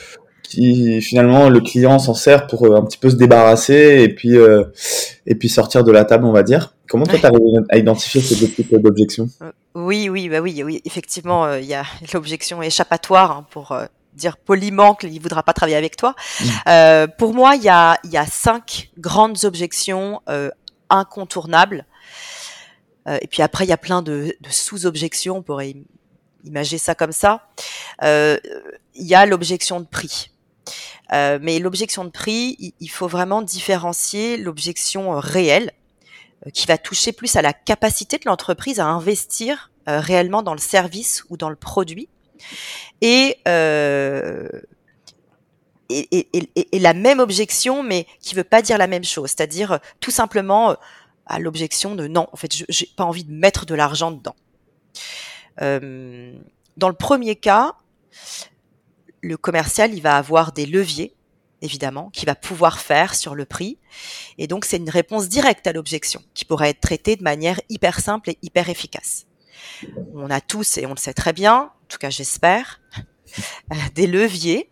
qui 0.42 1.02
finalement 1.02 1.50
le 1.50 1.60
client 1.60 1.98
s'en 1.98 2.14
sert 2.14 2.46
pour 2.46 2.64
euh, 2.64 2.76
un 2.76 2.84
petit 2.84 2.98
peu 2.98 3.10
se 3.10 3.16
débarrasser 3.16 4.02
et 4.02 4.08
puis 4.08 4.36
euh, 4.36 4.64
et 5.26 5.34
puis 5.34 5.48
sortir 5.48 5.82
de 5.84 5.90
la 5.90 6.04
table 6.04 6.24
on 6.24 6.32
va 6.32 6.44
dire 6.44 6.74
comment 6.88 7.04
toi 7.04 7.18
tu 7.18 7.26
arrives 7.26 7.40
à 7.68 7.78
identifier 7.78 8.20
ces 8.20 8.36
deux 8.36 8.48
types 8.52 8.74
d'objections? 8.76 9.28
Oui 9.74 10.08
oui 10.08 10.28
bah 10.28 10.40
oui 10.40 10.62
oui 10.64 10.80
effectivement 10.84 11.52
il 11.54 11.64
y 11.64 11.74
a 11.74 11.82
l'objection 12.14 12.62
échappatoire 12.62 13.32
hein, 13.32 13.46
pour 13.50 13.76
dire 14.16 14.36
poliment 14.36 14.94
qu'il 14.94 15.12
ne 15.12 15.20
voudra 15.20 15.42
pas 15.42 15.52
travailler 15.52 15.76
avec 15.76 15.96
toi. 15.96 16.14
Mmh. 16.40 17.06
pour 17.18 17.34
moi 17.34 17.56
il 17.56 17.62
y 17.62 17.68
a 17.68 17.98
il 18.04 18.10
y 18.10 18.16
a 18.16 18.26
cinq 18.26 18.90
grandes 18.98 19.44
objections 19.44 20.20
incontournables. 20.90 21.86
Et 23.08 23.26
puis 23.28 23.42
après 23.42 23.64
il 23.64 23.68
y 23.68 23.72
a 23.72 23.78
plein 23.78 24.02
de, 24.02 24.36
de 24.40 24.50
sous-objections 24.50 25.38
on 25.38 25.42
pourrait 25.42 25.74
imaginer 26.44 26.78
ça 26.78 26.94
comme 26.94 27.12
ça. 27.12 27.48
Il 28.02 28.38
y 28.94 29.14
a 29.14 29.26
l'objection 29.26 29.80
de 29.80 29.86
prix. 29.86 30.30
Euh, 31.12 31.38
mais 31.40 31.58
l'objection 31.58 32.04
de 32.04 32.10
prix, 32.10 32.74
il, 32.80 32.88
faut 32.88 33.06
vraiment 33.06 33.42
différencier 33.42 34.36
l'objection 34.36 35.14
euh, 35.14 35.18
réelle, 35.18 35.72
euh, 36.46 36.50
qui 36.50 36.66
va 36.66 36.78
toucher 36.78 37.12
plus 37.12 37.36
à 37.36 37.42
la 37.42 37.52
capacité 37.52 38.18
de 38.18 38.24
l'entreprise 38.26 38.80
à 38.80 38.86
investir 38.86 39.70
réellement 39.88 40.42
dans 40.42 40.52
le 40.52 40.58
service 40.58 41.24
ou 41.30 41.36
dans 41.36 41.48
le 41.48 41.54
produit, 41.54 42.08
et, 43.00 43.38
et, 45.88 46.78
la 46.78 46.94
même 46.94 47.20
objection, 47.20 47.82
mais 47.82 48.06
qui 48.20 48.34
veut 48.34 48.44
pas 48.44 48.62
dire 48.62 48.78
la 48.78 48.86
même 48.86 49.04
chose, 49.04 49.30
c'est-à-dire 49.30 49.78
tout 50.00 50.10
simplement 50.10 50.76
à 51.26 51.38
l'objection 51.38 51.94
de 51.94 52.06
non, 52.06 52.28
en 52.32 52.36
fait, 52.36 52.50
j'ai 52.68 52.88
pas 52.96 53.04
envie 53.04 53.24
de 53.24 53.32
mettre 53.32 53.66
de 53.66 53.74
l'argent 53.74 54.10
dedans. 54.10 54.36
dans 55.58 56.88
le 56.88 56.94
premier 56.94 57.36
cas, 57.36 57.74
le 59.26 59.36
commercial, 59.36 59.92
il 59.94 60.02
va 60.02 60.16
avoir 60.16 60.52
des 60.52 60.66
leviers, 60.66 61.14
évidemment, 61.62 62.10
qu'il 62.10 62.26
va 62.26 62.34
pouvoir 62.34 62.80
faire 62.80 63.14
sur 63.14 63.34
le 63.34 63.44
prix. 63.44 63.78
Et 64.38 64.46
donc, 64.46 64.64
c'est 64.64 64.76
une 64.76 64.90
réponse 64.90 65.28
directe 65.28 65.66
à 65.66 65.72
l'objection 65.72 66.22
qui 66.34 66.44
pourrait 66.44 66.70
être 66.70 66.80
traitée 66.80 67.16
de 67.16 67.22
manière 67.22 67.60
hyper 67.68 68.00
simple 68.00 68.30
et 68.30 68.38
hyper 68.42 68.68
efficace. 68.68 69.25
On 70.14 70.30
a 70.30 70.40
tous, 70.40 70.78
et 70.78 70.86
on 70.86 70.90
le 70.90 70.98
sait 70.98 71.14
très 71.14 71.32
bien, 71.32 71.54
en 71.54 71.86
tout 71.88 71.98
cas 71.98 72.10
j'espère, 72.10 72.80
euh, 73.72 73.74
des 73.94 74.06
leviers 74.06 74.70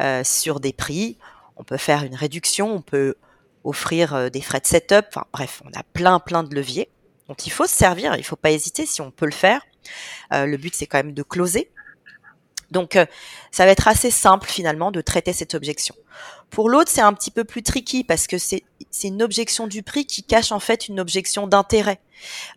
euh, 0.00 0.24
sur 0.24 0.60
des 0.60 0.72
prix. 0.72 1.18
On 1.56 1.64
peut 1.64 1.76
faire 1.76 2.04
une 2.04 2.14
réduction, 2.14 2.72
on 2.72 2.82
peut 2.82 3.16
offrir 3.64 4.14
euh, 4.14 4.28
des 4.28 4.40
frais 4.40 4.60
de 4.60 4.66
setup. 4.66 5.06
Enfin 5.08 5.26
bref, 5.32 5.62
on 5.64 5.78
a 5.78 5.82
plein 5.92 6.20
plein 6.20 6.42
de 6.44 6.54
leviers 6.54 6.88
dont 7.28 7.34
il 7.34 7.50
faut 7.50 7.66
se 7.66 7.74
servir. 7.74 8.14
Il 8.14 8.18
ne 8.18 8.24
faut 8.24 8.36
pas 8.36 8.50
hésiter 8.50 8.86
si 8.86 9.00
on 9.00 9.10
peut 9.10 9.26
le 9.26 9.32
faire. 9.32 9.62
le 10.30 10.56
but 10.56 10.74
c'est 10.74 10.86
quand 10.86 10.98
même 10.98 11.14
de 11.14 11.22
closer 11.22 11.70
donc, 12.70 12.96
euh, 12.96 13.06
ça 13.50 13.64
va 13.64 13.72
être 13.72 13.88
assez 13.88 14.10
simple 14.10 14.48
finalement 14.48 14.90
de 14.90 15.00
traiter 15.00 15.32
cette 15.32 15.54
objection. 15.54 15.94
Pour 16.50 16.68
l'autre, 16.68 16.90
c'est 16.90 17.00
un 17.00 17.12
petit 17.12 17.30
peu 17.30 17.44
plus 17.44 17.62
tricky 17.62 18.04
parce 18.04 18.26
que 18.26 18.38
c'est 18.38 18.64
une 19.04 19.22
objection 19.22 19.66
du 19.66 19.82
prix 19.82 20.06
qui 20.06 20.22
cache 20.22 20.52
en 20.52 20.60
fait 20.60 20.88
une 20.88 21.00
objection 21.00 21.46
d'intérêt. 21.46 22.00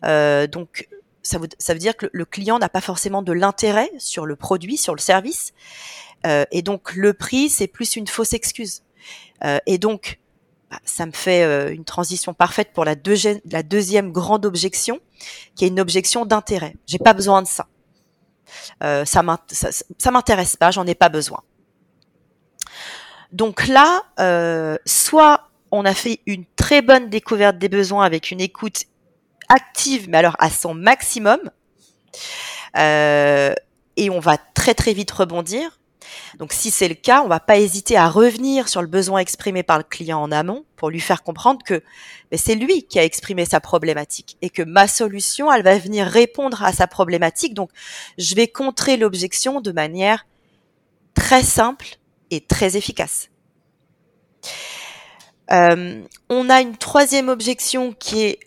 Euh, 0.04 0.46
donc, 0.46 0.88
ça 1.22 1.38
veut, 1.38 1.48
ça 1.58 1.72
veut, 1.72 1.78
dire 1.78 1.96
que 1.96 2.06
le 2.12 2.24
client 2.24 2.58
n'a 2.58 2.68
pas 2.68 2.80
forcément 2.80 3.22
de 3.22 3.32
l'intérêt 3.32 3.90
sur 3.98 4.26
le 4.26 4.36
produit, 4.36 4.76
sur 4.76 4.94
le 4.94 5.00
service. 5.00 5.52
Euh, 6.26 6.44
et 6.50 6.62
donc, 6.62 6.94
le 6.94 7.14
prix, 7.14 7.48
c'est 7.48 7.66
plus 7.66 7.96
une 7.96 8.06
fausse 8.06 8.32
excuse. 8.32 8.82
Euh, 9.44 9.58
et 9.66 9.78
donc, 9.78 10.20
bah, 10.70 10.78
ça 10.84 11.06
me 11.06 11.12
fait 11.12 11.42
euh, 11.42 11.72
une 11.72 11.84
transition 11.84 12.34
parfaite 12.34 12.72
pour 12.72 12.84
la, 12.84 12.94
la 13.50 13.62
deuxième 13.62 14.10
grande 14.12 14.46
objection, 14.46 15.00
qui 15.54 15.64
est 15.64 15.68
une 15.68 15.80
objection 15.80 16.24
d'intérêt. 16.24 16.76
J'ai 16.86 16.98
pas 16.98 17.12
besoin 17.12 17.42
de 17.42 17.46
ça. 17.46 17.66
Euh, 18.82 19.04
ça, 19.04 19.22
m'intéresse 19.22 20.56
pas, 20.56 20.70
j'en 20.70 20.86
ai 20.86 20.94
pas 20.94 21.08
besoin. 21.08 21.42
Donc 23.32 23.66
là, 23.66 24.02
euh, 24.20 24.76
soit 24.84 25.48
on 25.70 25.84
a 25.84 25.94
fait 25.94 26.20
une 26.26 26.44
très 26.56 26.82
bonne 26.82 27.08
découverte 27.08 27.58
des 27.58 27.68
besoins 27.68 28.04
avec 28.04 28.30
une 28.30 28.40
écoute 28.40 28.84
active, 29.52 30.08
mais 30.08 30.18
alors 30.18 30.36
à 30.38 30.50
son 30.50 30.74
maximum. 30.74 31.38
Euh, 32.76 33.54
et 33.96 34.10
on 34.10 34.20
va 34.20 34.38
très 34.38 34.74
très 34.74 34.92
vite 34.94 35.10
rebondir. 35.10 35.78
Donc 36.38 36.52
si 36.52 36.70
c'est 36.70 36.88
le 36.88 36.94
cas, 36.94 37.22
on 37.22 37.28
va 37.28 37.40
pas 37.40 37.58
hésiter 37.58 37.96
à 37.96 38.08
revenir 38.08 38.68
sur 38.68 38.82
le 38.82 38.88
besoin 38.88 39.20
exprimé 39.20 39.62
par 39.62 39.78
le 39.78 39.84
client 39.84 40.20
en 40.20 40.32
amont 40.32 40.64
pour 40.76 40.90
lui 40.90 41.00
faire 41.00 41.22
comprendre 41.22 41.62
que 41.64 41.82
c'est 42.32 42.54
lui 42.54 42.84
qui 42.84 42.98
a 42.98 43.04
exprimé 43.04 43.44
sa 43.44 43.60
problématique 43.60 44.36
et 44.42 44.50
que 44.50 44.62
ma 44.62 44.88
solution, 44.88 45.52
elle 45.52 45.62
va 45.62 45.78
venir 45.78 46.06
répondre 46.06 46.62
à 46.62 46.72
sa 46.72 46.86
problématique. 46.86 47.54
Donc 47.54 47.70
je 48.18 48.34
vais 48.34 48.48
contrer 48.48 48.96
l'objection 48.96 49.60
de 49.60 49.72
manière 49.72 50.26
très 51.14 51.42
simple 51.42 51.86
et 52.30 52.40
très 52.40 52.76
efficace. 52.76 53.28
Euh, 55.50 56.02
on 56.30 56.48
a 56.48 56.60
une 56.62 56.76
troisième 56.76 57.28
objection 57.28 57.92
qui 57.92 58.22
est 58.22 58.38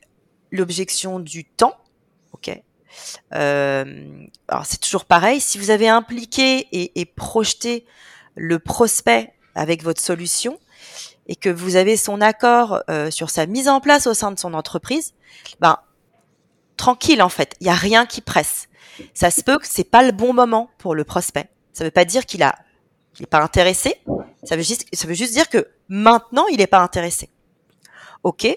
l'objection 0.55 1.19
du 1.19 1.45
temps. 1.45 1.75
Euh, 3.33 4.25
alors 4.47 4.65
c'est 4.65 4.79
toujours 4.79 5.05
pareil. 5.05 5.39
Si 5.39 5.57
vous 5.57 5.69
avez 5.69 5.89
impliqué 5.89 6.67
et, 6.71 7.05
projeté 7.05 7.85
le 8.35 8.59
prospect 8.59 9.33
avec 9.53 9.83
votre 9.83 10.01
solution 10.01 10.59
et 11.27 11.35
que 11.35 11.50
vous 11.50 11.75
avez 11.75 11.97
son 11.97 12.21
accord 12.21 12.83
euh, 12.89 13.09
sur 13.12 13.29
sa 13.29 13.45
mise 13.45 13.67
en 13.67 13.79
place 13.79 14.07
au 14.07 14.13
sein 14.13 14.31
de 14.31 14.39
son 14.39 14.53
entreprise, 14.53 15.13
ben 15.59 15.79
tranquille 16.77 17.21
en 17.21 17.29
fait. 17.29 17.55
Il 17.62 17.67
y 17.67 17.69
a 17.69 17.75
rien 17.75 18.05
qui 18.05 18.21
presse. 18.21 18.67
Ça 19.13 19.31
se 19.31 19.41
peut 19.41 19.57
que 19.57 19.67
c'est 19.67 19.89
pas 19.89 20.03
le 20.03 20.12
bon 20.12 20.33
moment 20.33 20.69
pour 20.77 20.95
le 20.95 21.03
prospect. 21.03 21.50
Ça 21.74 21.83
veut 21.83 21.91
pas 21.91 22.05
dire 22.05 22.25
qu'il 22.25 22.43
a, 22.43 22.55
il 23.19 23.24
est 23.24 23.27
pas 23.27 23.41
intéressé. 23.41 23.95
Ça 24.43 24.55
veut 24.55 24.62
juste, 24.63 24.88
ça 24.93 25.07
veut 25.07 25.13
juste 25.13 25.33
dire 25.33 25.50
que 25.50 25.67
maintenant 25.89 26.45
il 26.47 26.57
n'est 26.57 26.67
pas 26.67 26.79
intéressé. 26.79 27.29
Ok. 28.24 28.47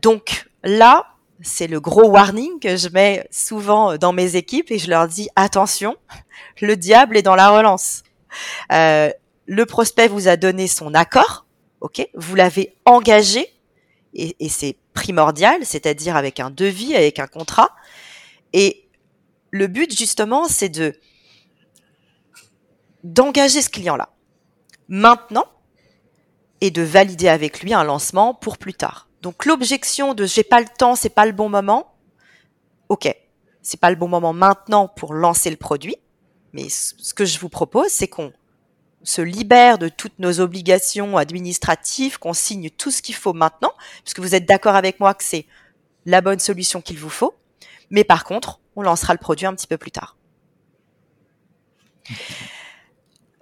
Donc 0.00 0.48
là, 0.62 1.17
c'est 1.40 1.66
le 1.66 1.80
gros 1.80 2.08
warning 2.08 2.58
que 2.60 2.76
je 2.76 2.88
mets 2.88 3.26
souvent 3.30 3.96
dans 3.96 4.12
mes 4.12 4.36
équipes 4.36 4.70
et 4.70 4.78
je 4.78 4.90
leur 4.90 5.08
dis 5.08 5.28
attention, 5.36 5.96
le 6.60 6.76
diable 6.76 7.16
est 7.16 7.22
dans 7.22 7.36
la 7.36 7.50
relance. 7.50 8.02
Euh, 8.72 9.10
le 9.46 9.66
prospect 9.66 10.08
vous 10.08 10.28
a 10.28 10.36
donné 10.36 10.66
son 10.66 10.94
accord, 10.94 11.46
ok, 11.80 12.06
vous 12.14 12.34
l'avez 12.34 12.76
engagé 12.84 13.46
et, 14.14 14.36
et 14.40 14.48
c'est 14.48 14.76
primordial, 14.92 15.64
c'est-à-dire 15.64 16.16
avec 16.16 16.40
un 16.40 16.50
devis, 16.50 16.94
avec 16.94 17.18
un 17.18 17.26
contrat. 17.26 17.70
Et 18.52 18.88
le 19.50 19.66
but 19.66 19.96
justement, 19.96 20.48
c'est 20.48 20.68
de 20.68 20.94
d'engager 23.04 23.62
ce 23.62 23.70
client-là 23.70 24.10
maintenant 24.88 25.46
et 26.60 26.70
de 26.70 26.82
valider 26.82 27.28
avec 27.28 27.60
lui 27.60 27.72
un 27.72 27.84
lancement 27.84 28.34
pour 28.34 28.58
plus 28.58 28.74
tard. 28.74 29.07
Donc 29.22 29.44
l'objection 29.46 30.14
de 30.14 30.26
j'ai 30.26 30.44
pas 30.44 30.60
le 30.60 30.66
temps, 30.66 30.94
c'est 30.94 31.08
pas 31.08 31.26
le 31.26 31.32
bon 31.32 31.48
moment. 31.48 31.94
OK, 32.88 33.12
c'est 33.62 33.80
pas 33.80 33.90
le 33.90 33.96
bon 33.96 34.08
moment 34.08 34.32
maintenant 34.32 34.88
pour 34.88 35.14
lancer 35.14 35.50
le 35.50 35.56
produit, 35.56 35.96
mais 36.52 36.68
ce 36.68 37.12
que 37.14 37.24
je 37.24 37.38
vous 37.38 37.48
propose, 37.48 37.88
c'est 37.88 38.08
qu'on 38.08 38.32
se 39.02 39.22
libère 39.22 39.78
de 39.78 39.88
toutes 39.88 40.18
nos 40.18 40.40
obligations 40.40 41.16
administratives, 41.16 42.18
qu'on 42.18 42.32
signe 42.32 42.70
tout 42.70 42.90
ce 42.90 43.02
qu'il 43.02 43.14
faut 43.14 43.32
maintenant, 43.32 43.72
puisque 44.04 44.20
vous 44.20 44.34
êtes 44.34 44.46
d'accord 44.46 44.76
avec 44.76 45.00
moi 45.00 45.14
que 45.14 45.24
c'est 45.24 45.46
la 46.06 46.20
bonne 46.20 46.38
solution 46.38 46.80
qu'il 46.80 46.98
vous 46.98 47.10
faut. 47.10 47.34
Mais 47.90 48.04
par 48.04 48.24
contre, 48.24 48.60
on 48.76 48.82
lancera 48.82 49.14
le 49.14 49.18
produit 49.18 49.46
un 49.46 49.54
petit 49.54 49.66
peu 49.66 49.76
plus 49.76 49.90
tard. 49.90 50.16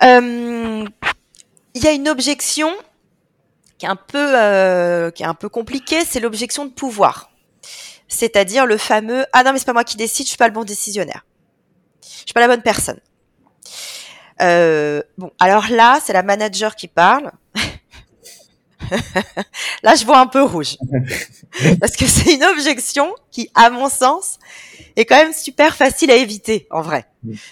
Euh, 0.03 0.85
il 1.75 1.83
y 1.83 1.87
a 1.87 1.93
une 1.93 2.09
objection 2.09 2.71
qui 3.79 3.87
est 3.87 3.89
un 3.89 3.97
peu 3.97 4.33
euh, 4.37 5.11
qui 5.11 5.23
est 5.23 5.27
un 5.27 5.35
peu 5.35 5.49
compliqué, 5.49 6.05
c'est 6.05 6.21
l'objection 6.21 6.65
de 6.65 6.71
pouvoir. 6.71 7.31
C'est-à-dire 8.09 8.67
le 8.67 8.77
fameux 8.77 9.27
ah 9.33 9.43
non 9.43 9.53
mais 9.53 9.59
c'est 9.59 9.65
pas 9.67 9.73
moi 9.73 9.85
qui 9.85 9.97
décide, 9.97 10.27
je 10.27 10.31
suis 10.31 10.39
pas 10.39 10.49
le 10.49 10.55
bon 10.55 10.65
décisionnaire. 10.65 11.25
Je 12.03 12.09
suis 12.09 12.35
pas 12.35 12.41
la 12.41 12.49
bonne 12.49 12.63
personne. 12.63 13.01
Euh, 14.43 15.03
bon, 15.17 15.31
alors 15.39 15.69
là, 15.71 15.99
c'est 16.05 16.13
la 16.13 16.23
manager 16.23 16.77
qui 16.77 16.89
parle. 16.89 17.31
là, 19.83 19.95
je 19.95 20.05
vois 20.05 20.19
un 20.19 20.27
peu 20.27 20.43
rouge. 20.43 20.77
Parce 21.81 21.97
que 21.97 22.07
c'est 22.07 22.35
une 22.35 22.45
objection 22.45 23.15
qui, 23.31 23.51
à 23.55 23.71
mon 23.71 23.89
sens, 23.89 24.39
est 24.97 25.05
quand 25.05 25.17
même 25.17 25.33
super 25.33 25.75
facile 25.75 26.11
à 26.11 26.17
éviter, 26.17 26.67
en 26.71 26.83
vrai. 26.83 27.07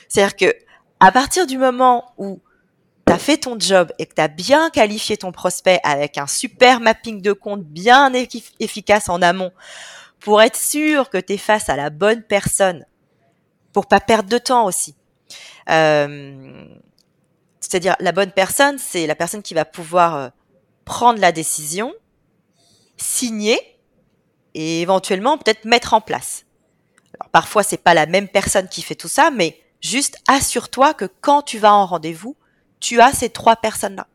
C'est-à-dire 0.09 0.37
que, 0.37 0.55
à 1.01 1.13
partir 1.13 1.47
du 1.47 1.59
moment 1.59 2.13
où 2.19 2.41
tu 3.07 3.13
as 3.13 3.19
fait 3.19 3.39
ton 3.39 3.59
job 3.59 3.93
et 3.99 4.07
que 4.07 4.15
tu 4.15 4.21
as 4.21 4.29
bien 4.29 4.71
qualifié 4.71 5.17
ton 5.17 5.33
prospect 5.33 5.81
avec 5.83 6.19
un 6.19 6.27
super 6.27 6.81
mapping 6.81 7.21
de 7.21 7.33
compte 7.33 7.65
bien 7.65 8.13
efficace 8.61 9.09
en 9.09 9.21
amont 9.23 9.53
pour 10.21 10.41
être 10.41 10.57
sûr 10.57 11.11
que 11.11 11.19
tu 11.19 11.35
es 11.35 11.37
face 11.37 11.69
à 11.69 11.77
la 11.77 11.91
bonne 11.91 12.23
personne, 12.23 12.87
pour 13.73 13.87
pas 13.87 14.01
perdre 14.01 14.29
de 14.29 14.39
temps 14.39 14.65
aussi. 14.65 14.95
Euh, 15.69 16.67
c'est-à-dire 17.61 17.97
la 18.01 18.13
bonne 18.13 18.33
personne, 18.33 18.79
c'est 18.79 19.07
la 19.07 19.15
personne 19.15 19.43
qui 19.43 19.55
va 19.55 19.65
pouvoir 19.65 20.17
euh, 20.17 20.29
prendre 20.85 21.21
la 21.21 21.33
décision, 21.33 21.93
signer 22.97 23.59
et 24.55 24.81
éventuellement 24.81 25.37
peut-être 25.37 25.65
mettre 25.67 25.93
en 25.93 26.01
place. 26.01 26.47
Alors, 27.19 27.31
parfois 27.31 27.63
c'est 27.63 27.83
pas 27.83 27.95
la 27.95 28.07
même 28.07 28.29
personne 28.29 28.69
qui 28.69 28.81
fait 28.81 28.95
tout 28.95 29.09
ça, 29.09 29.31
mais 29.31 29.61
juste 29.83 30.17
assure-toi 30.27 30.95
que 30.95 31.07
quand 31.21 31.43
tu 31.43 31.59
vas 31.59 31.75
en 31.75 31.85
rendez-vous, 31.85 32.37
tu 32.85 33.01
as 33.01 33.15
ces 33.15 33.31
trois 33.31 33.57
personnes-là 33.57 34.07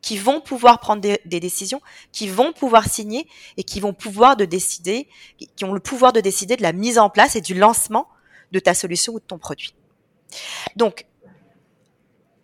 qui 0.00 0.16
vont 0.16 0.40
pouvoir 0.40 0.80
prendre 0.80 1.02
des, 1.02 1.40
décisions, 1.40 1.82
qui 2.10 2.26
vont 2.26 2.54
pouvoir 2.54 2.88
signer 2.88 3.28
et 3.58 3.64
qui 3.64 3.80
vont 3.80 3.92
pouvoir 3.92 4.36
de 4.36 4.46
décider, 4.46 5.10
qui 5.56 5.64
ont 5.66 5.74
le 5.74 5.80
pouvoir 5.80 6.14
de 6.14 6.20
décider 6.20 6.56
de 6.56 6.62
la 6.62 6.72
mise 6.72 6.98
en 6.98 7.10
place 7.10 7.36
et 7.36 7.42
du 7.42 7.52
lancement 7.52 8.08
de 8.52 8.60
ta 8.60 8.72
solution 8.72 9.12
ou 9.12 9.20
de 9.20 9.24
ton 9.24 9.36
produit. 9.36 9.74
Donc, 10.76 11.04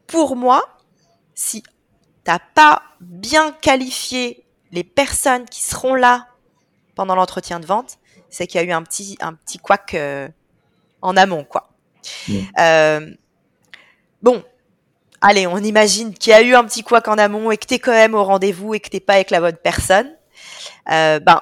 pour 0.07 0.37
moi, 0.37 0.79
si 1.35 1.63
t'as 2.25 2.39
pas 2.39 2.83
bien 3.01 3.53
qualifié 3.53 4.45
les 4.71 4.85
personnes 4.85 5.47
qui 5.47 5.63
seront 5.63 5.95
là 5.95 6.29
pendant 6.95 7.15
l'entretien 7.15 7.59
de 7.59 7.65
vente, 7.65 7.99
c'est 8.29 8.47
qu'il 8.47 8.61
y 8.61 8.65
a 8.65 8.67
eu 8.67 8.73
un 8.73 8.83
petit 8.83 9.17
un 9.21 9.33
petit 9.33 9.57
couac 9.57 9.95
euh, 9.95 10.29
en 11.01 11.17
amont, 11.17 11.45
quoi. 11.45 11.71
Euh, 12.59 13.15
bon, 14.21 14.45
allez, 15.23 15.47
on 15.47 15.59
imagine 15.59 16.13
qu'il 16.13 16.33
y 16.33 16.35
a 16.35 16.43
eu 16.43 16.55
un 16.55 16.65
petit 16.65 16.83
couac 16.83 17.09
en 17.09 17.17
amont 17.17 17.51
et 17.51 17.57
que 17.57 17.67
tu 17.67 17.75
es 17.75 17.79
quand 17.79 17.93
même 17.93 18.15
au 18.15 18.25
rendez-vous 18.25 18.75
et 18.75 18.81
que 18.81 18.89
t'es 18.91 19.01
pas 19.01 19.15
avec 19.15 19.31
la 19.31 19.41
bonne 19.41 19.57
personne, 19.57 20.11
euh, 20.91 21.19
ben 21.21 21.41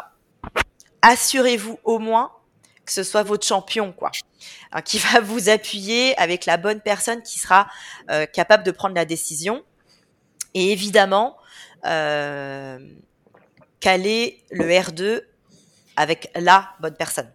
assurez-vous 1.02 1.78
au 1.84 1.98
moins 1.98 2.30
que 2.84 2.92
ce 2.92 3.02
soit 3.04 3.22
votre 3.22 3.46
champion, 3.46 3.92
quoi, 3.92 4.10
hein, 4.72 4.82
qui 4.82 4.98
va 4.98 5.20
vous 5.20 5.48
appuyer 5.48 6.18
avec 6.18 6.44
la 6.44 6.56
bonne 6.56 6.80
personne 6.80 7.22
qui 7.22 7.38
sera 7.38 7.68
euh, 8.10 8.26
capable 8.26 8.64
de 8.64 8.72
prendre 8.72 8.96
la 8.96 9.04
décision. 9.04 9.62
Et 10.54 10.72
évidemment, 10.72 11.36
euh, 11.86 12.78
caler 13.78 14.42
le 14.50 14.64
R2 14.64 15.22
avec 15.96 16.30
la 16.34 16.70
bonne 16.80 16.96
personne. 16.96 17.30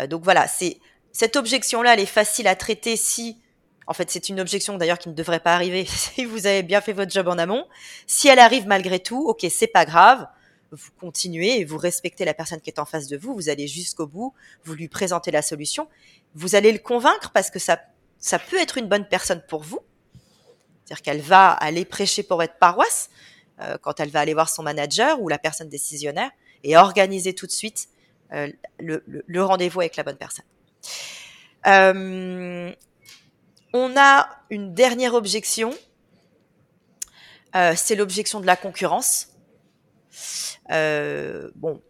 Euh, 0.00 0.06
donc 0.06 0.22
voilà, 0.22 0.48
c'est 0.48 0.78
cette 1.12 1.36
objection-là, 1.36 1.94
elle 1.94 2.00
est 2.00 2.06
facile 2.06 2.48
à 2.48 2.56
traiter 2.56 2.96
si 2.96 3.36
en 3.88 3.94
fait, 3.94 4.10
c'est 4.10 4.28
une 4.28 4.38
objection 4.38 4.76
d'ailleurs 4.76 4.98
qui 4.98 5.08
ne 5.08 5.14
devrait 5.14 5.40
pas 5.40 5.54
arriver 5.54 5.84
si 5.88 6.26
vous 6.26 6.46
avez 6.46 6.62
bien 6.62 6.82
fait 6.82 6.92
votre 6.92 7.10
job 7.10 7.26
en 7.26 7.38
amont. 7.38 7.66
Si 8.06 8.28
elle 8.28 8.38
arrive 8.38 8.66
malgré 8.66 9.00
tout, 9.00 9.26
ok, 9.26 9.46
c'est 9.50 9.66
pas 9.66 9.86
grave. 9.86 10.28
Vous 10.70 10.90
continuez 11.00 11.60
et 11.60 11.64
vous 11.64 11.78
respectez 11.78 12.26
la 12.26 12.34
personne 12.34 12.60
qui 12.60 12.68
est 12.68 12.78
en 12.78 12.84
face 12.84 13.06
de 13.08 13.16
vous. 13.16 13.34
Vous 13.34 13.48
allez 13.48 13.66
jusqu'au 13.66 14.06
bout. 14.06 14.34
Vous 14.64 14.74
lui 14.74 14.88
présentez 14.88 15.30
la 15.30 15.40
solution. 15.40 15.88
Vous 16.34 16.54
allez 16.54 16.70
le 16.70 16.78
convaincre 16.78 17.30
parce 17.32 17.50
que 17.50 17.58
ça, 17.58 17.80
ça 18.18 18.38
peut 18.38 18.60
être 18.60 18.76
une 18.76 18.88
bonne 18.88 19.08
personne 19.08 19.42
pour 19.48 19.62
vous. 19.62 19.80
C'est-à-dire 20.84 21.02
qu'elle 21.02 21.22
va 21.22 21.52
aller 21.52 21.86
prêcher 21.86 22.22
pour 22.22 22.36
votre 22.36 22.58
paroisse 22.58 23.08
euh, 23.60 23.78
quand 23.80 24.00
elle 24.00 24.10
va 24.10 24.20
aller 24.20 24.34
voir 24.34 24.50
son 24.50 24.62
manager 24.62 25.18
ou 25.22 25.30
la 25.30 25.38
personne 25.38 25.70
décisionnaire 25.70 26.30
et 26.62 26.76
organiser 26.76 27.34
tout 27.34 27.46
de 27.46 27.52
suite 27.52 27.88
euh, 28.34 28.52
le, 28.78 29.02
le, 29.06 29.42
rendez-vous 29.42 29.80
avec 29.80 29.96
la 29.96 30.02
bonne 30.02 30.18
personne. 30.18 30.44
Euh, 31.66 32.74
on 33.78 33.96
a 33.96 34.28
une 34.50 34.74
dernière 34.74 35.14
objection, 35.14 35.74
euh, 37.54 37.74
c'est 37.76 37.94
l'objection 37.94 38.40
de 38.40 38.46
la 38.46 38.56
concurrence. 38.56 39.28
Euh, 40.70 41.50
bon, 41.54 41.80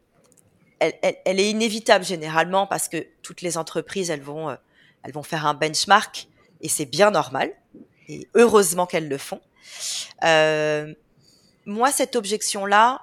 elle, 0.78 0.94
est 1.24 1.50
inévitable 1.50 2.04
généralement 2.04 2.66
parce 2.66 2.88
que 2.88 3.06
toutes 3.22 3.42
les 3.42 3.58
entreprises, 3.58 4.10
elles 4.10 4.22
vont, 4.22 4.50
euh, 4.50 4.56
elles 5.02 5.12
vont 5.12 5.22
faire 5.22 5.46
un 5.46 5.54
benchmark 5.54 6.28
et 6.60 6.68
c'est 6.68 6.86
bien 6.86 7.10
normal. 7.10 7.52
Et 8.08 8.28
heureusement 8.34 8.86
qu'elles 8.86 9.08
le 9.08 9.18
font. 9.18 9.40
moi, 11.66 11.92
cette 11.92 12.16
objection-là, 12.16 13.02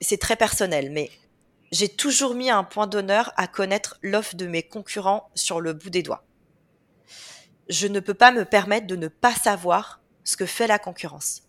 c'est 0.00 0.20
très 0.20 0.36
personnel, 0.36 0.90
mais 0.90 1.10
j'ai 1.70 1.88
toujours 1.88 2.34
mis 2.34 2.50
un 2.50 2.64
point 2.64 2.86
d'honneur 2.86 3.32
à 3.36 3.46
connaître 3.46 3.98
l'offre 4.02 4.36
de 4.36 4.46
mes 4.46 4.62
concurrents 4.62 5.28
sur 5.34 5.60
le 5.60 5.74
bout 5.74 5.90
des 5.90 6.02
doigts 6.02 6.27
je 7.68 7.86
ne 7.86 8.00
peux 8.00 8.14
pas 8.14 8.32
me 8.32 8.44
permettre 8.44 8.86
de 8.86 8.96
ne 8.96 9.08
pas 9.08 9.34
savoir 9.34 10.00
ce 10.24 10.36
que 10.36 10.46
fait 10.46 10.66
la 10.66 10.78
concurrence. 10.78 11.42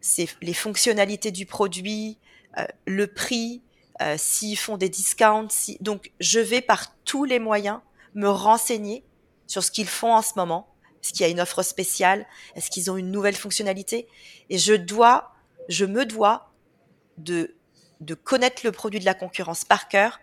c'est 0.00 0.28
les 0.42 0.54
fonctionnalités 0.54 1.30
du 1.30 1.46
produit, 1.46 2.18
euh, 2.58 2.66
le 2.86 3.06
prix, 3.06 3.62
euh, 4.00 4.16
s'ils 4.18 4.58
font 4.58 4.76
des 4.76 4.88
discounts. 4.88 5.48
Si... 5.50 5.78
Donc, 5.80 6.10
je 6.20 6.40
vais 6.40 6.60
par 6.60 6.96
tous 7.04 7.24
les 7.24 7.38
moyens 7.38 7.80
me 8.14 8.28
renseigner 8.28 9.04
sur 9.46 9.62
ce 9.62 9.70
qu'ils 9.70 9.88
font 9.88 10.12
en 10.12 10.22
ce 10.22 10.32
moment. 10.36 10.74
Est-ce 11.02 11.12
qu'il 11.12 11.20
y 11.22 11.24
a 11.24 11.28
une 11.28 11.40
offre 11.40 11.62
spéciale? 11.62 12.26
Est-ce 12.56 12.70
qu'ils 12.70 12.90
ont 12.90 12.96
une 12.96 13.10
nouvelle 13.10 13.36
fonctionnalité? 13.36 14.08
Et 14.50 14.58
je 14.58 14.74
dois, 14.74 15.32
je 15.68 15.84
me 15.84 16.04
dois 16.04 16.52
de, 17.18 17.54
de 18.00 18.14
connaître 18.14 18.62
le 18.64 18.72
produit 18.72 19.00
de 19.00 19.04
la 19.04 19.14
concurrence 19.14 19.64
par 19.64 19.88
cœur 19.88 20.20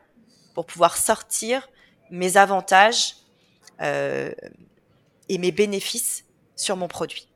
pour 0.55 0.65
pouvoir 0.65 0.97
sortir 0.97 1.69
mes 2.11 2.37
avantages 2.37 3.15
euh, 3.81 4.31
et 5.29 5.37
mes 5.37 5.51
bénéfices 5.51 6.25
sur 6.55 6.75
mon 6.75 6.87
produit. 6.87 7.29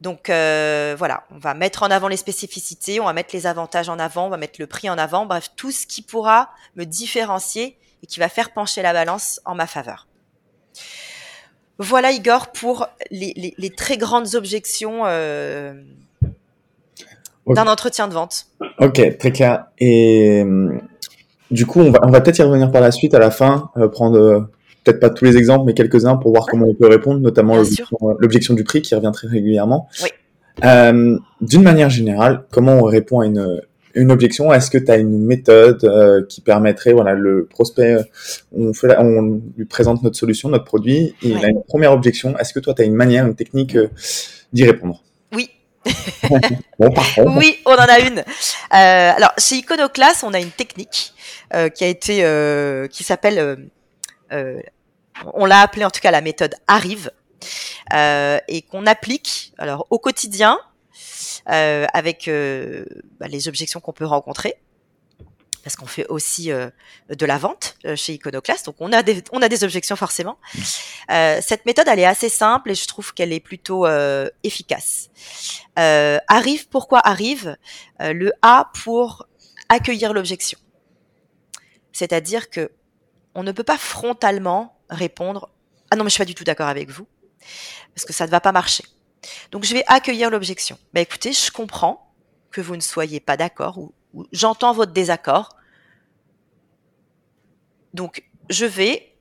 Donc 0.00 0.28
euh, 0.28 0.94
voilà, 0.98 1.24
on 1.30 1.38
va 1.38 1.54
mettre 1.54 1.82
en 1.82 1.90
avant 1.90 2.08
les 2.08 2.16
spécificités, 2.16 3.00
on 3.00 3.04
va 3.04 3.12
mettre 3.12 3.34
les 3.34 3.46
avantages 3.46 3.88
en 3.88 3.98
avant, 3.98 4.26
on 4.26 4.28
va 4.28 4.36
mettre 4.36 4.60
le 4.60 4.66
prix 4.66 4.90
en 4.90 4.98
avant, 4.98 5.24
bref, 5.24 5.52
tout 5.56 5.70
ce 5.70 5.86
qui 5.86 6.02
pourra 6.02 6.50
me 6.76 6.84
différencier 6.84 7.78
et 8.02 8.06
qui 8.06 8.20
va 8.20 8.28
faire 8.28 8.52
pencher 8.52 8.82
la 8.82 8.92
balance 8.92 9.40
en 9.44 9.54
ma 9.54 9.66
faveur. 9.66 10.06
Voilà 11.78 12.12
Igor 12.12 12.52
pour 12.52 12.86
les, 13.10 13.72
très 13.76 13.96
grandes 13.96 14.34
objections 14.34 15.06
euh, 15.06 15.72
d'un 17.46 17.66
entretien 17.66 18.06
de 18.06 18.14
vente. 18.14 18.46
Ok, 18.78 19.18
très 19.18 19.32
clair. 19.32 19.66
Et 19.78 20.42
euh, 20.44 20.78
du 21.50 21.66
coup, 21.66 21.80
on 21.80 21.90
va, 21.90 22.00
on 22.02 22.10
va 22.10 22.20
peut-être 22.20 22.38
y 22.38 22.42
revenir 22.42 22.70
par 22.70 22.80
la 22.80 22.92
suite 22.92 23.14
à 23.14 23.18
la 23.18 23.30
fin, 23.30 23.70
prendre 23.92 24.50
peut-être 24.84 25.00
pas 25.00 25.10
tous 25.10 25.24
les 25.24 25.36
exemples, 25.36 25.64
mais 25.66 25.74
quelques-uns 25.74 26.16
pour 26.16 26.32
voir 26.32 26.46
comment 26.46 26.66
on 26.66 26.74
peut 26.74 26.88
répondre, 26.88 27.20
notamment 27.20 27.56
l'objection 28.18 28.54
du 28.54 28.64
prix 28.64 28.82
qui 28.82 28.94
revient 28.94 29.12
très 29.12 29.28
régulièrement. 29.28 29.88
Oui. 30.02 30.10
Euh, 30.64 31.18
D'une 31.40 31.62
manière 31.62 31.90
générale, 31.90 32.44
comment 32.50 32.74
on 32.74 32.84
répond 32.84 33.20
à 33.20 33.26
une, 33.26 33.60
une 33.94 34.12
objection? 34.12 34.52
Est-ce 34.52 34.70
que 34.70 34.78
tu 34.78 34.90
as 34.90 34.96
une 34.96 35.24
méthode 35.24 35.84
euh, 35.84 36.24
qui 36.28 36.40
permettrait, 36.40 36.92
voilà, 36.92 37.14
le 37.14 37.46
prospect, 37.46 37.96
on, 38.56 38.72
fait, 38.72 38.96
on 38.98 39.40
lui 39.56 39.64
présente 39.64 40.02
notre 40.02 40.16
solution, 40.16 40.48
notre 40.48 40.64
produit, 40.64 41.14
et 41.22 41.28
il 41.28 41.44
a 41.44 41.48
une 41.48 41.62
première 41.62 41.92
objection. 41.92 42.36
Est-ce 42.38 42.52
que 42.52 42.60
toi, 42.60 42.74
tu 42.74 42.82
as 42.82 42.84
une 42.84 42.94
manière, 42.94 43.26
une 43.26 43.34
technique 43.34 43.76
euh, 43.76 43.88
d'y 44.52 44.64
répondre? 44.64 45.02
Oui. 45.32 45.50
bon, 46.78 46.92
oui, 47.36 47.56
on 47.66 47.72
en 47.72 47.76
a 47.76 48.00
une. 48.00 48.18
Euh, 48.18 48.24
alors, 48.70 49.32
chez 49.38 49.56
Iconoclast, 49.56 50.24
on 50.24 50.32
a 50.32 50.40
une 50.40 50.50
technique 50.50 51.12
euh, 51.54 51.68
qui 51.68 51.84
a 51.84 51.88
été, 51.88 52.24
qui 52.90 53.04
s'appelle 53.04 53.68
on 54.30 55.44
l'a 55.44 55.60
appelé 55.60 55.84
en 55.84 55.90
tout 55.90 56.00
cas 56.00 56.10
la 56.10 56.20
méthode 56.20 56.54
arrive 56.66 57.10
euh, 57.92 58.38
et 58.48 58.62
qu'on 58.62 58.86
applique 58.86 59.52
alors 59.58 59.86
au 59.90 59.98
quotidien 59.98 60.58
euh, 61.50 61.84
avec 61.92 62.28
euh, 62.28 62.84
bah, 63.20 63.28
les 63.28 63.48
objections 63.48 63.80
qu'on 63.80 63.92
peut 63.92 64.06
rencontrer 64.06 64.54
parce 65.62 65.76
qu'on 65.76 65.86
fait 65.86 66.06
aussi 66.08 66.50
de 66.50 67.24
la 67.26 67.38
vente 67.38 67.78
chez 67.96 68.12
Iconoclast, 68.12 68.66
donc 68.66 68.76
on 68.80 68.92
a 68.92 69.02
des, 69.02 69.24
on 69.32 69.40
a 69.40 69.48
des 69.48 69.64
objections 69.64 69.96
forcément. 69.96 70.36
cette 71.08 71.64
méthode, 71.64 71.88
elle 71.88 72.00
est 72.00 72.04
assez 72.04 72.28
simple 72.28 72.72
et 72.72 72.74
je 72.74 72.86
trouve 72.86 73.14
qu'elle 73.14 73.32
est 73.32 73.40
plutôt 73.40 73.86
efficace. 74.42 75.08
arrive, 75.74 76.68
pourquoi 76.68 77.00
arrive? 77.02 77.56
Le 77.98 78.30
A 78.42 78.72
pour 78.84 79.26
accueillir 79.70 80.12
l'objection. 80.12 80.58
C'est-à-dire 81.94 82.50
que 82.50 82.70
on 83.34 83.42
ne 83.42 83.52
peut 83.52 83.64
pas 83.64 83.78
frontalement 83.78 84.78
répondre 84.88 85.50
Ah 85.90 85.96
non, 85.96 86.04
mais 86.04 86.10
je 86.10 86.14
suis 86.14 86.20
pas 86.20 86.24
du 86.24 86.34
tout 86.34 86.44
d'accord 86.44 86.68
avec 86.68 86.90
vous, 86.90 87.06
parce 87.94 88.04
que 88.04 88.12
ça 88.12 88.26
ne 88.26 88.30
va 88.30 88.40
pas 88.40 88.52
marcher. 88.52 88.84
Donc 89.50 89.64
je 89.64 89.74
vais 89.74 89.84
accueillir 89.86 90.30
l'objection. 90.30 90.78
Bah 90.92 91.00
écoutez, 91.00 91.32
je 91.32 91.50
comprends 91.50 92.14
que 92.50 92.60
vous 92.60 92.76
ne 92.76 92.80
soyez 92.80 93.20
pas 93.20 93.36
d'accord 93.36 93.78
ou, 93.78 93.92
j'entends 94.32 94.72
votre 94.72 94.92
désaccord. 94.92 95.56
Donc 97.94 98.22
je 98.48 98.66
vais, 98.66 99.16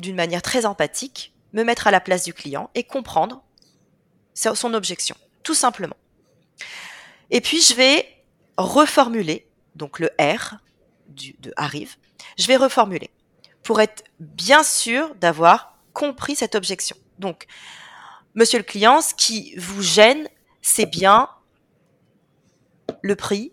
d'une 0.00 0.16
manière 0.16 0.42
très 0.42 0.66
empathique, 0.66 1.32
me 1.52 1.62
mettre 1.62 1.86
à 1.86 1.90
la 1.90 2.00
place 2.00 2.24
du 2.24 2.34
client 2.34 2.70
et 2.74 2.84
comprendre 2.84 3.42
son 4.34 4.74
objection, 4.74 5.16
tout 5.42 5.54
simplement. 5.54 5.96
Et 7.30 7.40
puis 7.40 7.60
je 7.60 7.74
vais 7.74 8.06
reformuler, 8.56 9.48
donc 9.74 9.98
le 9.98 10.10
R 10.20 10.56
du, 11.08 11.36
de 11.38 11.52
arrive, 11.56 11.96
je 12.38 12.46
vais 12.46 12.56
reformuler 12.56 13.10
pour 13.62 13.80
être 13.80 14.04
bien 14.20 14.62
sûr 14.62 15.14
d'avoir 15.16 15.78
compris 15.92 16.36
cette 16.36 16.54
objection. 16.54 16.96
Donc, 17.18 17.46
monsieur 18.34 18.58
le 18.58 18.64
client, 18.64 19.00
ce 19.00 19.14
qui 19.14 19.54
vous 19.56 19.82
gêne, 19.82 20.28
c'est 20.62 20.86
bien 20.86 21.28
le 23.02 23.16
prix, 23.16 23.52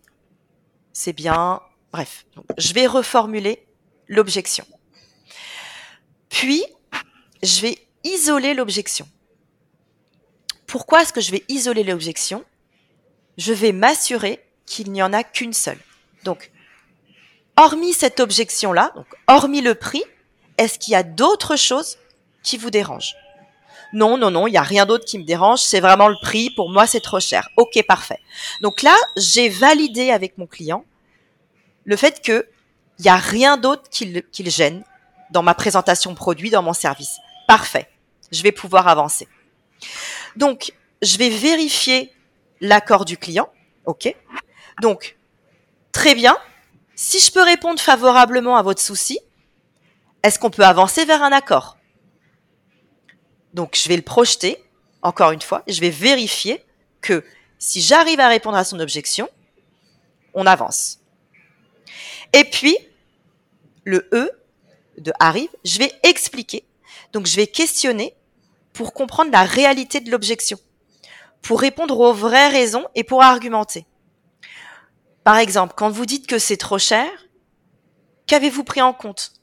c'est 0.93 1.13
bien, 1.13 1.61
bref, 1.91 2.25
je 2.57 2.73
vais 2.73 2.87
reformuler 2.87 3.65
l'objection. 4.07 4.65
Puis, 6.29 6.63
je 7.41 7.61
vais 7.61 7.77
isoler 8.03 8.53
l'objection. 8.53 9.07
Pourquoi 10.67 11.03
est-ce 11.03 11.13
que 11.13 11.21
je 11.21 11.31
vais 11.31 11.43
isoler 11.49 11.83
l'objection? 11.83 12.43
Je 13.37 13.53
vais 13.53 13.71
m'assurer 13.71 14.43
qu'il 14.65 14.91
n'y 14.91 15.03
en 15.03 15.13
a 15.13 15.23
qu'une 15.23 15.53
seule. 15.53 15.79
Donc, 16.23 16.51
hormis 17.57 17.93
cette 17.93 18.19
objection-là, 18.19 18.91
donc 18.95 19.07
hormis 19.27 19.61
le 19.61 19.75
prix, 19.75 20.03
est-ce 20.57 20.79
qu'il 20.79 20.93
y 20.93 20.95
a 20.95 21.03
d'autres 21.03 21.55
choses 21.55 21.97
qui 22.43 22.57
vous 22.57 22.69
dérangent? 22.69 23.15
Non, 23.93 24.17
non, 24.17 24.31
non, 24.31 24.47
il 24.47 24.51
n'y 24.51 24.57
a 24.57 24.63
rien 24.63 24.85
d'autre 24.85 25.05
qui 25.05 25.19
me 25.19 25.23
dérange, 25.23 25.59
c'est 25.59 25.79
vraiment 25.79 26.07
le 26.07 26.15
prix, 26.21 26.49
pour 26.49 26.69
moi 26.69 26.87
c'est 26.87 26.99
trop 26.99 27.19
cher. 27.19 27.49
Ok, 27.57 27.79
parfait. 27.87 28.19
Donc 28.61 28.81
là, 28.81 28.95
j'ai 29.15 29.49
validé 29.49 30.09
avec 30.09 30.37
mon 30.37 30.47
client 30.47 30.83
le 31.85 31.95
fait 31.95 32.21
que 32.21 32.47
il 32.99 33.03
n'y 33.03 33.09
a 33.09 33.17
rien 33.17 33.57
d'autre 33.57 33.89
qui 33.89 34.05
le, 34.05 34.21
qui 34.21 34.43
le 34.43 34.49
gêne 34.49 34.83
dans 35.31 35.43
ma 35.43 35.53
présentation 35.53 36.13
produit, 36.15 36.49
dans 36.49 36.61
mon 36.61 36.73
service. 36.73 37.17
Parfait. 37.47 37.89
Je 38.31 38.41
vais 38.43 38.51
pouvoir 38.51 38.87
avancer. 38.87 39.27
Donc, 40.35 40.73
je 41.01 41.17
vais 41.17 41.29
vérifier 41.29 42.11
l'accord 42.61 43.03
du 43.03 43.17
client. 43.17 43.49
OK. 43.85 44.15
Donc, 44.81 45.17
très 45.91 46.15
bien. 46.15 46.37
Si 46.95 47.19
je 47.19 47.31
peux 47.31 47.43
répondre 47.43 47.79
favorablement 47.79 48.55
à 48.55 48.61
votre 48.61 48.81
souci, 48.81 49.19
est-ce 50.21 50.37
qu'on 50.37 50.51
peut 50.51 50.63
avancer 50.63 51.05
vers 51.05 51.23
un 51.23 51.31
accord? 51.31 51.77
Donc, 53.53 53.77
je 53.81 53.87
vais 53.89 53.95
le 53.95 54.03
projeter, 54.03 54.63
encore 55.01 55.31
une 55.31 55.41
fois, 55.41 55.63
je 55.67 55.79
vais 55.81 55.89
vérifier 55.89 56.63
que 57.01 57.23
si 57.57 57.81
j'arrive 57.81 58.19
à 58.19 58.27
répondre 58.27 58.57
à 58.57 58.63
son 58.63 58.79
objection, 58.79 59.29
on 60.33 60.45
avance. 60.45 60.99
Et 62.31 62.43
puis, 62.43 62.77
le 63.83 64.07
E 64.13 64.31
de 64.97 65.11
arrive, 65.19 65.49
je 65.65 65.79
vais 65.79 65.91
expliquer. 66.03 66.63
Donc, 67.11 67.25
je 67.25 67.35
vais 67.35 67.47
questionner 67.47 68.15
pour 68.71 68.93
comprendre 68.93 69.31
la 69.31 69.43
réalité 69.43 69.99
de 69.99 70.09
l'objection, 70.09 70.59
pour 71.41 71.59
répondre 71.59 71.99
aux 71.99 72.13
vraies 72.13 72.49
raisons 72.49 72.85
et 72.95 73.03
pour 73.03 73.21
argumenter. 73.21 73.85
Par 75.23 75.37
exemple, 75.37 75.73
quand 75.77 75.89
vous 75.89 76.05
dites 76.05 76.27
que 76.27 76.37
c'est 76.37 76.57
trop 76.57 76.79
cher, 76.79 77.09
qu'avez-vous 78.27 78.63
pris 78.63 78.81
en 78.81 78.93
compte? 78.93 79.33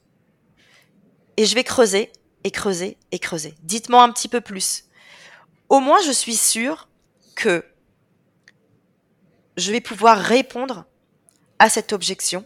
Et 1.37 1.45
je 1.45 1.55
vais 1.55 1.63
creuser 1.63 2.11
et 2.43 2.51
creuser 2.51 2.97
et 3.11 3.19
creuser. 3.19 3.55
Dites-moi 3.63 4.03
un 4.03 4.11
petit 4.11 4.27
peu 4.27 4.41
plus. 4.41 4.85
Au 5.69 5.79
moins, 5.79 6.01
je 6.05 6.11
suis 6.11 6.35
sûre 6.35 6.87
que 7.35 7.65
je 9.57 9.71
vais 9.71 9.81
pouvoir 9.81 10.17
répondre 10.17 10.85
à 11.59 11.69
cette 11.69 11.93
objection 11.93 12.45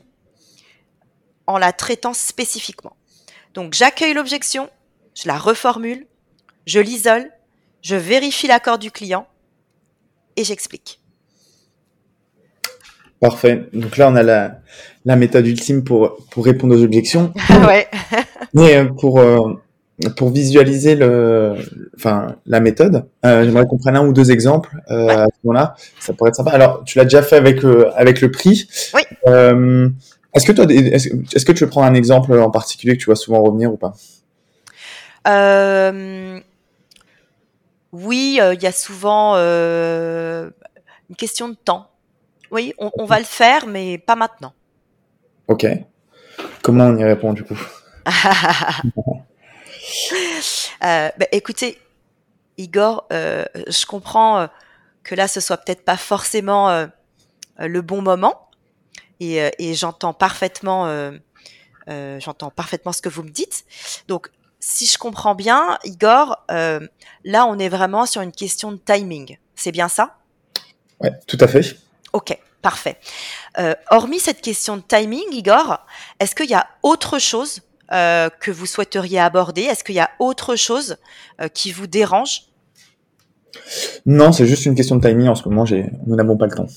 en 1.48 1.58
la 1.58 1.74
traitant 1.74 2.14
spécifiquement. 2.14 2.96
Donc, 3.54 3.74
j'accueille 3.74 4.14
l'objection, 4.14 4.70
je 5.14 5.28
la 5.28 5.38
reformule, 5.38 6.08
je 6.66 6.80
l'isole, 6.80 7.32
je 7.82 7.96
vérifie 7.96 8.48
l'accord 8.48 8.80
du 8.80 8.92
client 8.92 9.28
et 10.36 10.44
j'explique. 10.44 11.00
Parfait. 13.20 13.68
Donc 13.74 13.98
là, 13.98 14.10
on 14.10 14.16
a 14.16 14.24
la, 14.24 14.60
la 15.06 15.16
méthode 15.16 15.48
ultime 15.48 15.84
pour, 15.84 16.18
pour 16.32 16.46
répondre 16.46 16.76
aux 16.76 16.84
objections. 16.84 17.32
ouais. 17.68 17.88
Mais 18.54 18.76
euh, 18.76 18.86
pour, 18.86 19.20
euh, 19.20 19.40
pour 20.18 20.32
visualiser 20.32 20.96
le, 20.96 21.56
enfin, 21.96 22.36
la 22.46 22.60
méthode, 22.60 23.06
euh, 23.26 23.46
j'aimerais 23.46 23.66
qu'on 23.66 23.78
prenne 23.78 23.96
un 23.96 24.06
ou 24.06 24.14
deux 24.14 24.32
exemples 24.32 24.76
euh, 24.92 25.08
à 25.08 25.26
ce 25.26 25.48
moment-là. 25.48 25.76
Ça 26.00 26.14
pourrait 26.14 26.30
être 26.30 26.36
sympa. 26.36 26.52
Alors, 26.52 26.84
tu 26.86 26.98
l'as 26.98 27.06
déjà 27.06 27.22
fait 27.22 27.38
avec, 27.38 27.62
avec 27.96 28.22
le 28.22 28.32
prix. 28.32 28.68
Oui. 28.94 29.02
Est-ce 30.34 30.46
que 30.46 30.52
toi, 30.52 30.66
est-ce, 30.70 31.08
est-ce 31.34 31.46
que 31.46 31.54
tu 31.54 31.64
veux 31.64 31.70
prendre 31.70 31.88
un 31.88 31.94
exemple 31.94 32.38
en 32.38 32.52
particulier 32.52 32.98
que 32.98 33.00
tu 33.00 33.06
vois 33.06 33.16
souvent 33.16 33.42
revenir 33.42 33.72
ou 33.72 33.78
pas? 33.78 33.94
Oui, 37.94 38.40
il 38.42 38.62
y 38.62 38.68
a 38.68 38.72
souvent 38.74 39.36
une 39.38 41.16
question 41.18 41.48
de 41.48 41.56
temps. 41.56 41.88
Oui, 42.52 42.74
on, 42.78 43.06
va 43.06 43.20
le 43.20 43.26
faire, 43.26 43.68
mais 43.68 43.98
pas 43.98 44.16
maintenant. 44.16 44.54
Ok. 45.48 45.66
Comment 46.62 46.86
on 46.86 46.98
y 46.98 47.04
répond 47.04 47.34
du 47.34 47.44
coup? 47.44 47.60
Euh, 50.84 51.10
bah, 51.18 51.26
Écoutez, 51.32 51.80
Igor, 52.58 53.08
euh, 53.12 53.46
je 53.68 53.86
comprends 53.86 54.40
euh, 54.40 54.48
que 55.04 55.16
là, 55.16 55.28
ce 55.28 55.40
soit 55.40 55.58
peut-être 55.58 55.84
pas 55.84 55.98
forcément 55.98 56.70
euh, 56.70 56.88
le 57.60 57.82
bon 57.82 58.02
moment. 58.02 58.50
Et, 59.20 59.40
et 59.60 59.74
j'entends 59.76 60.14
parfaitement, 60.14 61.12
j'entends 61.88 62.50
parfaitement 62.50 62.92
ce 62.92 63.02
que 63.02 63.08
vous 63.08 63.24
me 63.24 63.30
dites. 63.30 63.64
Donc, 64.10 64.30
si 64.60 64.86
je 64.86 64.98
comprends 64.98 65.36
bien, 65.36 65.78
Igor, 65.86 66.44
là, 66.50 67.46
on 67.46 67.58
est 67.58 67.70
vraiment 67.70 68.06
sur 68.06 68.22
une 68.22 68.34
question 68.34 68.74
de 68.74 68.78
timing. 68.78 69.38
C'est 69.56 69.72
bien 69.72 69.88
ça? 69.88 70.18
Ouais, 71.00 71.12
tout 71.28 71.38
à 71.40 71.48
fait. 71.48 71.78
Ok, 72.16 72.38
parfait. 72.62 72.98
hormis 73.92 74.20
cette 74.20 74.42
question 74.42 74.78
de 74.78 74.82
timing, 74.82 75.32
Igor, 75.32 75.86
est-ce 76.20 76.34
qu'il 76.34 76.50
y 76.50 76.56
a 76.56 76.68
autre 76.82 77.20
chose 77.20 77.62
que 77.90 78.52
vous 78.52 78.66
souhaiteriez 78.66 79.20
aborder? 79.20 79.64
Est-ce 79.64 79.84
qu'il 79.84 79.96
y 79.96 80.00
a 80.00 80.10
autre 80.20 80.56
chose 80.56 80.98
qui 81.54 81.72
vous 81.72 81.88
dérange? 81.88 82.44
Non, 84.06 84.32
c'est 84.32 84.46
juste 84.46 84.66
une 84.66 84.76
question 84.76 84.96
de 84.96 85.08
timing. 85.08 85.28
En 85.28 85.36
ce 85.36 85.48
moment, 85.48 85.66
nous 86.06 86.16
n'avons 86.16 86.38
pas 86.38 86.48
le 86.48 86.56
temps. 86.56 86.68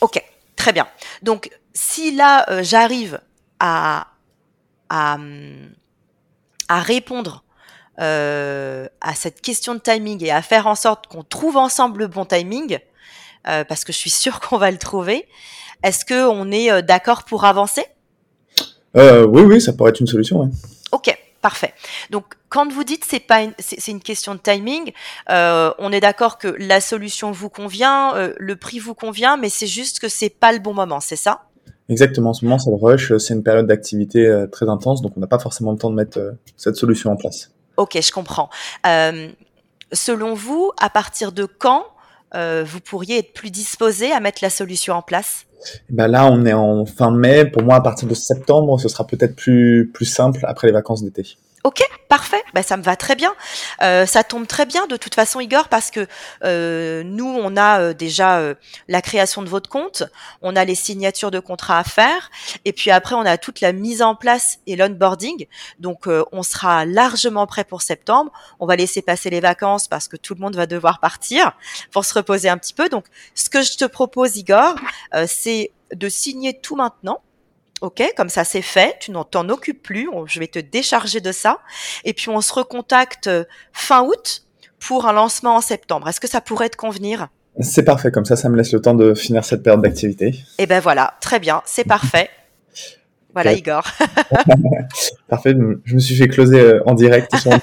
Ok, 0.00 0.22
très 0.56 0.72
bien. 0.72 0.86
Donc, 1.22 1.50
si 1.72 2.14
là, 2.14 2.46
euh, 2.50 2.62
j'arrive 2.62 3.20
à, 3.58 4.08
à, 4.88 5.18
répondre 6.68 7.44
euh, 8.00 8.86
à 9.00 9.14
cette 9.14 9.40
question 9.40 9.74
de 9.74 9.80
timing 9.80 10.22
et 10.24 10.30
à 10.30 10.42
faire 10.42 10.66
en 10.66 10.74
sorte 10.74 11.06
qu'on 11.06 11.22
trouve 11.22 11.56
ensemble 11.56 12.00
le 12.00 12.06
bon 12.06 12.24
timing, 12.24 12.78
euh, 13.48 13.64
parce 13.64 13.84
que 13.84 13.92
je 13.92 13.98
suis 13.98 14.10
sûre 14.10 14.40
qu'on 14.40 14.58
va 14.58 14.70
le 14.70 14.78
trouver, 14.78 15.26
est-ce 15.82 16.04
qu'on 16.04 16.50
est 16.50 16.82
d'accord 16.82 17.24
pour 17.24 17.44
avancer? 17.44 17.84
Oui, 18.94 19.42
oui, 19.42 19.60
ça 19.60 19.72
pourrait 19.72 19.90
être 19.90 20.00
une 20.00 20.06
solution. 20.06 20.50
Ok, 20.92 21.16
Parfait. 21.44 21.74
Donc, 22.08 22.24
quand 22.48 22.72
vous 22.72 22.84
dites 22.84 23.04
c'est 23.06 23.20
pas 23.20 23.42
c'est 23.58 23.90
une 23.90 24.00
question 24.00 24.34
de 24.34 24.40
timing, 24.40 24.92
euh, 25.28 25.74
on 25.78 25.92
est 25.92 26.00
d'accord 26.00 26.38
que 26.38 26.48
la 26.58 26.80
solution 26.80 27.32
vous 27.32 27.50
convient, 27.50 28.16
euh, 28.16 28.32
le 28.38 28.56
prix 28.56 28.78
vous 28.78 28.94
convient, 28.94 29.36
mais 29.36 29.50
c'est 29.50 29.66
juste 29.66 30.00
que 30.00 30.08
c'est 30.08 30.30
pas 30.30 30.54
le 30.54 30.58
bon 30.58 30.72
moment, 30.72 31.00
c'est 31.00 31.16
ça? 31.16 31.42
Exactement. 31.90 32.30
En 32.30 32.32
ce 32.32 32.46
moment, 32.46 32.58
c'est 32.58 32.70
le 32.70 32.76
rush, 32.76 33.14
c'est 33.18 33.34
une 33.34 33.42
période 33.42 33.66
d'activité 33.66 34.26
euh, 34.26 34.46
très 34.46 34.70
intense, 34.70 35.02
donc 35.02 35.12
on 35.18 35.20
n'a 35.20 35.26
pas 35.26 35.38
forcément 35.38 35.72
le 35.72 35.76
temps 35.76 35.90
de 35.90 35.96
mettre 35.96 36.18
cette 36.56 36.76
solution 36.76 37.12
en 37.12 37.16
place. 37.16 37.50
Ok, 37.76 37.98
je 38.00 38.10
comprends. 38.10 38.48
selon 39.92 40.32
vous, 40.32 40.72
à 40.80 40.88
partir 40.88 41.30
de 41.30 41.44
quand 41.44 41.84
vous 42.34 42.80
pourriez 42.80 43.18
être 43.18 43.32
plus 43.32 43.50
disposé 43.50 44.12
à 44.12 44.20
mettre 44.20 44.40
la 44.42 44.50
solution 44.50 44.94
en 44.94 45.02
place? 45.02 45.46
Ben 45.88 46.08
là, 46.08 46.26
on 46.26 46.44
est 46.44 46.52
en 46.52 46.84
fin 46.84 47.10
mai. 47.10 47.44
Pour 47.44 47.62
moi, 47.62 47.76
à 47.76 47.80
partir 47.80 48.08
de 48.08 48.14
septembre, 48.14 48.78
ce 48.78 48.88
sera 48.88 49.06
peut-être 49.06 49.36
plus, 49.36 49.90
plus 49.92 50.04
simple 50.04 50.40
après 50.44 50.66
les 50.66 50.72
vacances 50.72 51.02
d'été. 51.02 51.36
Ok, 51.66 51.82
parfait. 52.10 52.44
Ben, 52.52 52.62
ça 52.62 52.76
me 52.76 52.82
va 52.82 52.94
très 52.94 53.14
bien. 53.14 53.34
Euh, 53.80 54.04
ça 54.04 54.22
tombe 54.22 54.46
très 54.46 54.66
bien 54.66 54.86
de 54.86 54.98
toute 54.98 55.14
façon, 55.14 55.40
Igor, 55.40 55.68
parce 55.68 55.90
que 55.90 56.06
euh, 56.44 57.02
nous, 57.04 57.24
on 57.26 57.56
a 57.56 57.80
euh, 57.80 57.94
déjà 57.94 58.54
la 58.86 59.00
création 59.00 59.40
de 59.40 59.48
votre 59.48 59.70
compte, 59.70 60.02
on 60.42 60.56
a 60.56 60.66
les 60.66 60.74
signatures 60.74 61.30
de 61.30 61.38
contrats 61.38 61.78
à 61.78 61.84
faire, 61.84 62.30
et 62.66 62.74
puis 62.74 62.90
après, 62.90 63.14
on 63.14 63.22
a 63.22 63.38
toute 63.38 63.62
la 63.62 63.72
mise 63.72 64.02
en 64.02 64.14
place 64.14 64.58
et 64.66 64.76
l'onboarding. 64.76 65.46
Donc, 65.78 66.06
on 66.32 66.42
sera 66.42 66.84
largement 66.84 67.46
prêt 67.46 67.64
pour 67.64 67.80
septembre. 67.80 68.30
On 68.60 68.66
va 68.66 68.76
laisser 68.76 69.00
passer 69.00 69.30
les 69.30 69.40
vacances 69.40 69.88
parce 69.88 70.06
que 70.06 70.18
tout 70.18 70.34
le 70.34 70.40
monde 70.40 70.56
va 70.56 70.66
devoir 70.66 71.00
partir 71.00 71.52
pour 71.92 72.04
se 72.04 72.12
reposer 72.12 72.50
un 72.50 72.58
petit 72.58 72.74
peu. 72.74 72.90
Donc, 72.90 73.06
ce 73.34 73.48
que 73.48 73.62
je 73.62 73.78
te 73.78 73.86
propose, 73.86 74.36
Igor, 74.36 74.74
c'est 75.26 75.72
de 75.94 76.10
signer 76.10 76.60
tout 76.60 76.76
maintenant 76.76 77.20
Ok, 77.84 78.02
comme 78.16 78.30
ça 78.30 78.44
c'est 78.44 78.62
fait, 78.62 78.96
tu 78.98 79.10
n'en 79.10 79.24
t'en 79.24 79.50
occupes 79.50 79.82
plus, 79.82 80.08
je 80.24 80.40
vais 80.40 80.46
te 80.46 80.58
décharger 80.58 81.20
de 81.20 81.32
ça. 81.32 81.58
Et 82.06 82.14
puis 82.14 82.30
on 82.30 82.40
se 82.40 82.50
recontacte 82.54 83.26
euh, 83.26 83.44
fin 83.74 84.02
août 84.04 84.46
pour 84.80 85.06
un 85.06 85.12
lancement 85.12 85.56
en 85.56 85.60
septembre. 85.60 86.08
Est-ce 86.08 86.18
que 86.18 86.26
ça 86.26 86.40
pourrait 86.40 86.70
te 86.70 86.78
convenir? 86.78 87.28
C'est 87.60 87.82
parfait, 87.82 88.10
comme 88.10 88.24
ça 88.24 88.36
ça 88.36 88.48
me 88.48 88.56
laisse 88.56 88.72
le 88.72 88.80
temps 88.80 88.94
de 88.94 89.12
finir 89.12 89.44
cette 89.44 89.62
période 89.62 89.82
d'activité. 89.82 90.34
Eh 90.56 90.64
ben 90.64 90.80
voilà, 90.80 91.12
très 91.20 91.38
bien, 91.38 91.60
c'est 91.66 91.84
parfait. 91.84 92.30
Voilà 93.34 93.52
Igor. 93.52 93.82
Parfait, 95.28 95.56
je 95.84 95.94
me 95.94 95.98
suis 95.98 96.14
fait 96.14 96.28
closer 96.28 96.60
euh, 96.60 96.82
en 96.86 96.94
direct 96.94 97.34
sur 97.36 97.50
euh, 97.52 97.58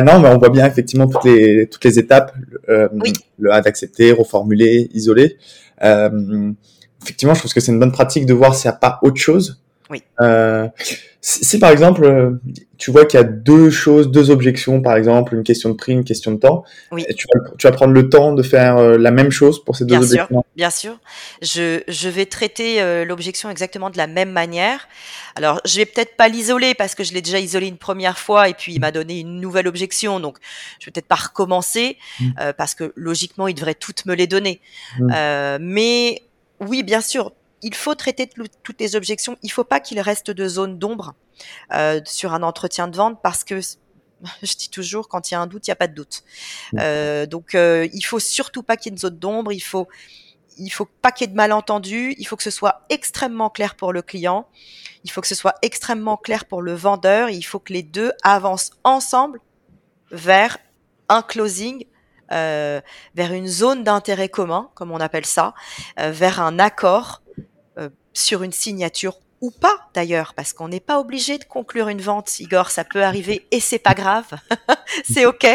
non, 0.00 0.20
mais 0.20 0.28
on 0.28 0.38
voit 0.38 0.48
bien 0.48 0.64
effectivement 0.64 1.08
toutes 1.08 1.24
les 1.24 1.66
toutes 1.66 1.84
les 1.84 1.98
étapes. 1.98 2.32
oui. 2.92 3.12
Le 3.38 3.52
A 3.52 3.60
d'accepter, 3.60 4.12
reformuler, 4.12 4.88
isoler. 4.94 5.38
Euh, 5.82 6.52
effectivement, 7.02 7.34
je 7.34 7.40
trouve 7.40 7.52
que 7.52 7.60
c'est 7.60 7.72
une 7.72 7.80
bonne 7.80 7.92
pratique 7.92 8.26
de 8.26 8.34
voir 8.34 8.54
s'il 8.54 8.70
n'y 8.70 8.74
a 8.74 8.78
pas 8.78 8.98
autre 9.02 9.20
chose. 9.20 9.60
Oui. 9.90 10.02
Euh, 10.20 10.68
si, 11.28 11.58
par 11.58 11.72
exemple, 11.72 12.04
euh, 12.04 12.40
tu 12.78 12.92
vois 12.92 13.04
qu'il 13.04 13.18
y 13.18 13.20
a 13.20 13.26
deux 13.26 13.68
choses, 13.68 14.12
deux 14.12 14.30
objections, 14.30 14.80
par 14.80 14.94
exemple, 14.94 15.34
une 15.34 15.42
question 15.42 15.70
de 15.70 15.74
prix, 15.74 15.92
une 15.92 16.04
question 16.04 16.30
de 16.30 16.36
temps, 16.36 16.62
oui. 16.92 17.04
tu, 17.16 17.26
vas, 17.34 17.50
tu, 17.58 17.66
vas, 17.66 17.72
prendre 17.72 17.92
le 17.92 18.08
temps 18.08 18.32
de 18.32 18.44
faire 18.44 18.76
euh, 18.76 18.96
la 18.96 19.10
même 19.10 19.32
chose 19.32 19.64
pour 19.64 19.74
ces 19.74 19.84
deux 19.84 19.96
bien 19.96 20.02
objections. 20.02 20.28
Sûr, 20.28 20.44
bien 20.54 20.70
sûr. 20.70 21.00
Je, 21.42 21.80
je 21.88 22.08
vais 22.08 22.26
traiter 22.26 22.80
euh, 22.80 23.04
l'objection 23.04 23.50
exactement 23.50 23.90
de 23.90 23.96
la 23.96 24.06
même 24.06 24.30
manière. 24.30 24.86
Alors, 25.34 25.60
je 25.64 25.78
vais 25.78 25.84
peut-être 25.84 26.16
pas 26.16 26.28
l'isoler 26.28 26.74
parce 26.74 26.94
que 26.94 27.02
je 27.02 27.12
l'ai 27.12 27.22
déjà 27.22 27.40
isolé 27.40 27.66
une 27.66 27.76
première 27.76 28.20
fois 28.20 28.48
et 28.48 28.54
puis 28.54 28.74
il 28.74 28.80
m'a 28.80 28.92
donné 28.92 29.18
une 29.18 29.40
nouvelle 29.40 29.66
objection. 29.66 30.20
Donc, 30.20 30.38
je 30.78 30.86
vais 30.86 30.92
peut-être 30.92 31.08
pas 31.08 31.16
recommencer 31.16 31.96
mmh. 32.20 32.30
parce 32.56 32.76
que 32.76 32.92
logiquement, 32.94 33.48
il 33.48 33.54
devrait 33.54 33.74
toutes 33.74 34.06
me 34.06 34.14
les 34.14 34.28
donner. 34.28 34.60
Mmh. 35.00 35.58
mais 35.60 36.22
oui, 36.60 36.82
bien 36.82 37.00
sûr, 37.00 37.32
il 37.62 37.74
faut 37.74 37.94
traiter 37.94 38.28
toutes 38.62 38.80
les 38.80 38.96
objections. 38.96 39.36
Il 39.42 39.46
ne 39.46 39.52
faut 39.52 39.64
pas 39.64 39.80
qu'il 39.80 40.00
reste 40.00 40.30
de 40.30 40.48
zone 40.48 40.78
d'ombre 40.78 41.14
euh, 41.72 42.00
sur 42.04 42.34
un 42.34 42.42
entretien 42.42 42.88
de 42.88 42.96
vente 42.96 43.20
parce 43.22 43.44
que 43.44 43.60
je 44.42 44.54
dis 44.54 44.68
toujours, 44.70 45.08
quand 45.08 45.30
il 45.30 45.34
y 45.34 45.36
a 45.36 45.40
un 45.40 45.46
doute, 45.46 45.66
il 45.66 45.70
n'y 45.70 45.72
a 45.72 45.76
pas 45.76 45.88
de 45.88 45.94
doute. 45.94 46.22
Euh, 46.78 47.26
donc, 47.26 47.54
euh, 47.54 47.88
il 47.92 48.02
faut 48.02 48.20
surtout 48.20 48.62
pas 48.62 48.76
qu'il 48.76 48.90
y 48.90 48.94
ait 48.94 48.96
une 48.96 49.00
zone 49.00 49.18
d'ombre. 49.18 49.52
Il 49.52 49.60
faut, 49.60 49.88
il 50.58 50.70
faut 50.70 50.86
pas 50.86 51.12
qu'il 51.12 51.26
y 51.26 51.28
ait 51.28 51.32
de 51.32 51.36
malentendus. 51.36 52.14
Il 52.18 52.26
faut 52.26 52.36
que 52.36 52.42
ce 52.42 52.50
soit 52.50 52.82
extrêmement 52.88 53.50
clair 53.50 53.74
pour 53.74 53.92
le 53.92 54.02
client. 54.02 54.48
Il 55.04 55.10
faut 55.10 55.20
que 55.20 55.28
ce 55.28 55.34
soit 55.34 55.54
extrêmement 55.62 56.16
clair 56.16 56.44
pour 56.46 56.62
le 56.62 56.74
vendeur. 56.74 57.30
Il 57.30 57.42
faut 57.42 57.58
que 57.58 57.72
les 57.72 57.82
deux 57.82 58.12
avancent 58.22 58.70
ensemble 58.84 59.40
vers 60.10 60.58
un 61.08 61.22
closing 61.22 61.84
euh, 62.32 62.80
vers 63.14 63.32
une 63.32 63.46
zone 63.46 63.84
d'intérêt 63.84 64.28
commun, 64.28 64.70
comme 64.74 64.90
on 64.90 65.00
appelle 65.00 65.26
ça, 65.26 65.54
euh, 66.00 66.10
vers 66.10 66.40
un 66.40 66.58
accord 66.58 67.22
euh, 67.78 67.88
sur 68.12 68.42
une 68.42 68.52
signature 68.52 69.18
ou 69.40 69.50
pas 69.50 69.88
d'ailleurs, 69.94 70.34
parce 70.34 70.52
qu'on 70.52 70.68
n'est 70.68 70.80
pas 70.80 70.98
obligé 70.98 71.38
de 71.38 71.44
conclure 71.44 71.88
une 71.88 72.00
vente, 72.00 72.40
Igor, 72.40 72.70
ça 72.70 72.84
peut 72.84 73.02
arriver 73.02 73.46
et 73.50 73.60
c'est 73.60 73.78
pas 73.78 73.94
grave, 73.94 74.26
c'est 75.04 75.26
ok, 75.26 75.46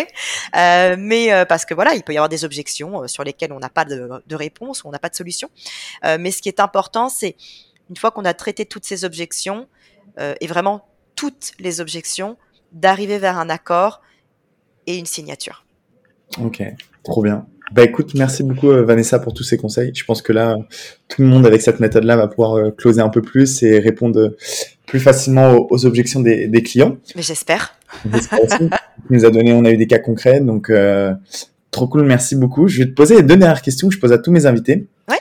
euh, 0.55 0.95
mais 0.97 1.33
euh, 1.33 1.45
parce 1.45 1.65
que 1.65 1.73
voilà, 1.73 1.95
il 1.95 2.03
peut 2.03 2.13
y 2.13 2.17
avoir 2.17 2.29
des 2.29 2.45
objections 2.45 3.07
sur 3.07 3.23
lesquelles 3.23 3.51
on 3.51 3.59
n'a 3.59 3.69
pas 3.69 3.85
de, 3.85 4.09
de, 4.25 4.35
réponse 4.35 4.85
on 4.85 4.91
n'a 4.91 4.99
pas 4.99 5.09
de 5.09 5.15
solution. 5.15 5.49
Euh, 6.05 6.17
mais 6.19 6.31
ce 6.31 6.41
qui 6.41 6.49
est 6.49 6.59
important, 6.59 7.09
c'est 7.09 7.35
une 7.89 7.97
fois 7.97 8.11
qu'on 8.11 8.25
a 8.25 8.33
traité 8.33 8.65
toutes 8.65 8.85
ces 8.85 9.03
objections 9.03 9.67
et 10.41 10.47
vraiment 10.47 10.87
toutes 11.15 11.53
les 11.57 11.79
objections, 11.79 12.37
d'arriver 12.73 13.17
vers 13.17 13.37
un 13.37 13.49
accord 13.49 14.01
et 14.85 14.97
une 14.97 15.05
signature. 15.05 15.63
Ok, 16.39 16.63
trop 17.03 17.23
bien. 17.23 17.45
Bah 17.73 17.83
écoute, 17.83 18.13
merci 18.15 18.43
beaucoup 18.43 18.69
euh, 18.69 18.83
Vanessa 18.83 19.19
pour 19.19 19.33
tous 19.33 19.43
ces 19.43 19.57
conseils. 19.57 19.91
Je 19.95 20.03
pense 20.03 20.21
que 20.21 20.33
là, 20.33 20.57
tout 21.07 21.21
le 21.21 21.27
monde 21.27 21.45
avec 21.45 21.61
cette 21.61 21.79
méthode-là 21.79 22.17
va 22.17 22.27
pouvoir 22.27 22.57
euh, 22.57 22.71
closer 22.71 22.99
un 23.01 23.09
peu 23.09 23.21
plus 23.21 23.63
et 23.63 23.79
répondre 23.79 24.19
euh, 24.19 24.37
plus 24.85 24.99
facilement 24.99 25.67
aux, 25.69 25.85
objections 25.85 26.19
des, 26.19 26.47
des, 26.47 26.63
clients. 26.63 26.97
Mais 27.15 27.21
j'espère. 27.21 27.75
nous 29.09 29.25
a 29.25 29.29
donné, 29.29 29.53
on 29.53 29.65
a 29.65 29.71
eu 29.71 29.77
des 29.77 29.87
cas 29.87 29.99
concrets, 29.99 30.41
donc 30.41 30.69
euh, 30.69 31.13
trop 31.71 31.87
cool, 31.87 32.03
merci 32.03 32.35
beaucoup. 32.35 32.67
Je 32.67 32.79
vais 32.79 32.85
te 32.85 32.93
poser 32.93 33.15
les 33.15 33.23
deux 33.23 33.37
dernières 33.37 33.61
questions 33.61 33.87
que 33.87 33.95
je 33.95 33.99
pose 33.99 34.11
à 34.11 34.17
tous 34.17 34.31
mes 34.31 34.45
invités. 34.45 34.87
Ouais. 35.09 35.19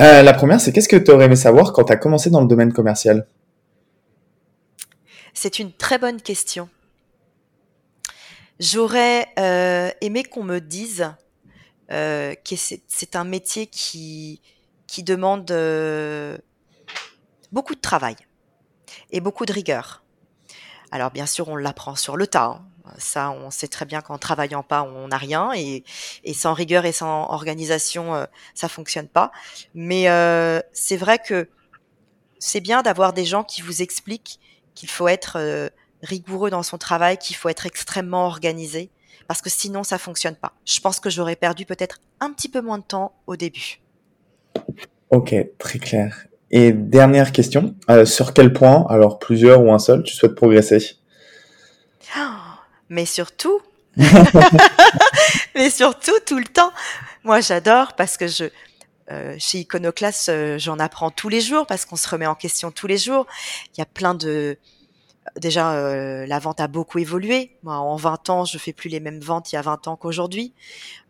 Euh, 0.00 0.22
la 0.22 0.32
première, 0.32 0.60
c'est 0.60 0.72
qu'est-ce 0.72 0.88
que 0.88 0.96
tu 0.96 1.10
aurais 1.10 1.26
aimé 1.26 1.36
savoir 1.36 1.72
quand 1.72 1.84
tu 1.84 1.92
as 1.92 1.96
commencé 1.96 2.30
dans 2.30 2.40
le 2.40 2.48
domaine 2.48 2.72
commercial? 2.72 3.26
C'est 5.34 5.58
une 5.58 5.72
très 5.72 5.98
bonne 5.98 6.20
question. 6.20 6.68
J'aurais 8.60 9.28
euh, 9.38 9.90
aimé 10.00 10.24
qu'on 10.24 10.42
me 10.42 10.60
dise 10.60 11.12
euh, 11.90 12.34
que 12.34 12.56
c'est 12.56 13.16
un 13.16 13.24
métier 13.24 13.66
qui, 13.66 14.40
qui 14.86 15.02
demande 15.02 15.50
euh, 15.50 16.36
beaucoup 17.52 17.74
de 17.74 17.80
travail 17.80 18.16
et 19.10 19.20
beaucoup 19.20 19.46
de 19.46 19.52
rigueur. 19.52 20.02
Alors 20.90 21.10
bien 21.10 21.26
sûr, 21.26 21.48
on 21.48 21.56
l'apprend 21.56 21.94
sur 21.94 22.16
le 22.16 22.26
tas. 22.26 22.44
Hein. 22.44 22.68
Ça, 22.96 23.30
on 23.30 23.50
sait 23.50 23.68
très 23.68 23.84
bien 23.84 24.00
qu'en 24.00 24.18
travaillant 24.18 24.62
pas, 24.62 24.82
on 24.82 25.08
n'a 25.08 25.18
rien 25.18 25.52
et, 25.54 25.84
et, 26.24 26.32
sans 26.32 26.54
rigueur 26.54 26.86
et 26.86 26.92
sans 26.92 27.28
organisation, 27.30 28.14
euh, 28.14 28.24
ça 28.54 28.68
fonctionne 28.68 29.08
pas. 29.08 29.30
Mais 29.74 30.08
euh, 30.08 30.60
c'est 30.72 30.96
vrai 30.96 31.18
que 31.18 31.48
c'est 32.38 32.60
bien 32.60 32.82
d'avoir 32.82 33.12
des 33.12 33.24
gens 33.24 33.44
qui 33.44 33.62
vous 33.62 33.82
expliquent 33.82 34.40
qu'il 34.74 34.88
faut 34.88 35.08
être 35.08 35.36
euh, 35.38 35.68
rigoureux 36.02 36.50
dans 36.50 36.62
son 36.62 36.78
travail, 36.78 37.18
qu'il 37.18 37.36
faut 37.36 37.48
être 37.48 37.66
extrêmement 37.66 38.26
organisé, 38.26 38.90
parce 39.26 39.42
que 39.42 39.50
sinon 39.50 39.84
ça 39.84 39.98
fonctionne 39.98 40.36
pas. 40.36 40.52
Je 40.64 40.80
pense 40.80 41.00
que 41.00 41.10
j'aurais 41.10 41.36
perdu 41.36 41.66
peut-être 41.66 42.00
un 42.20 42.32
petit 42.32 42.48
peu 42.48 42.60
moins 42.60 42.78
de 42.78 42.84
temps 42.84 43.14
au 43.26 43.36
début. 43.36 43.80
Ok, 45.10 45.34
très 45.58 45.78
clair. 45.78 46.26
Et 46.50 46.72
dernière 46.72 47.32
question, 47.32 47.74
euh, 47.90 48.04
sur 48.04 48.32
quel 48.32 48.52
point, 48.52 48.86
alors 48.88 49.18
plusieurs 49.18 49.62
ou 49.62 49.72
un 49.72 49.78
seul, 49.78 50.02
tu 50.02 50.14
souhaites 50.14 50.34
progresser? 50.34 50.96
Oh, 52.16 52.20
Mais 52.88 53.04
surtout, 53.04 53.60
mais 55.54 55.70
surtout 55.70 56.18
tout 56.24 56.38
le 56.38 56.44
temps. 56.44 56.72
Moi, 57.24 57.40
j'adore 57.40 57.94
parce 57.94 58.16
que 58.16 58.26
je, 58.26 58.44
euh, 59.10 59.34
chez 59.38 59.58
Iconoclast, 59.58 60.28
euh, 60.28 60.58
j'en 60.58 60.78
apprends 60.78 61.10
tous 61.10 61.28
les 61.28 61.40
jours 61.40 61.66
parce 61.66 61.84
qu'on 61.84 61.96
se 61.96 62.08
remet 62.08 62.26
en 62.26 62.34
question 62.34 62.70
tous 62.70 62.86
les 62.86 62.96
jours. 62.98 63.26
Il 63.74 63.78
y 63.78 63.82
a 63.82 63.86
plein 63.86 64.14
de, 64.14 64.56
déjà 65.36 65.72
euh, 65.72 66.26
la 66.26 66.38
vente 66.38 66.60
a 66.60 66.68
beaucoup 66.68 66.98
évolué. 66.98 67.56
Moi, 67.62 67.76
en 67.76 67.96
20 67.96 68.30
ans, 68.30 68.44
je 68.44 68.58
fais 68.58 68.72
plus 68.72 68.88
les 68.88 69.00
mêmes 69.00 69.20
ventes 69.20 69.52
il 69.52 69.56
y 69.56 69.58
a 69.58 69.62
20 69.62 69.88
ans 69.88 69.96
qu'aujourd'hui. 69.96 70.54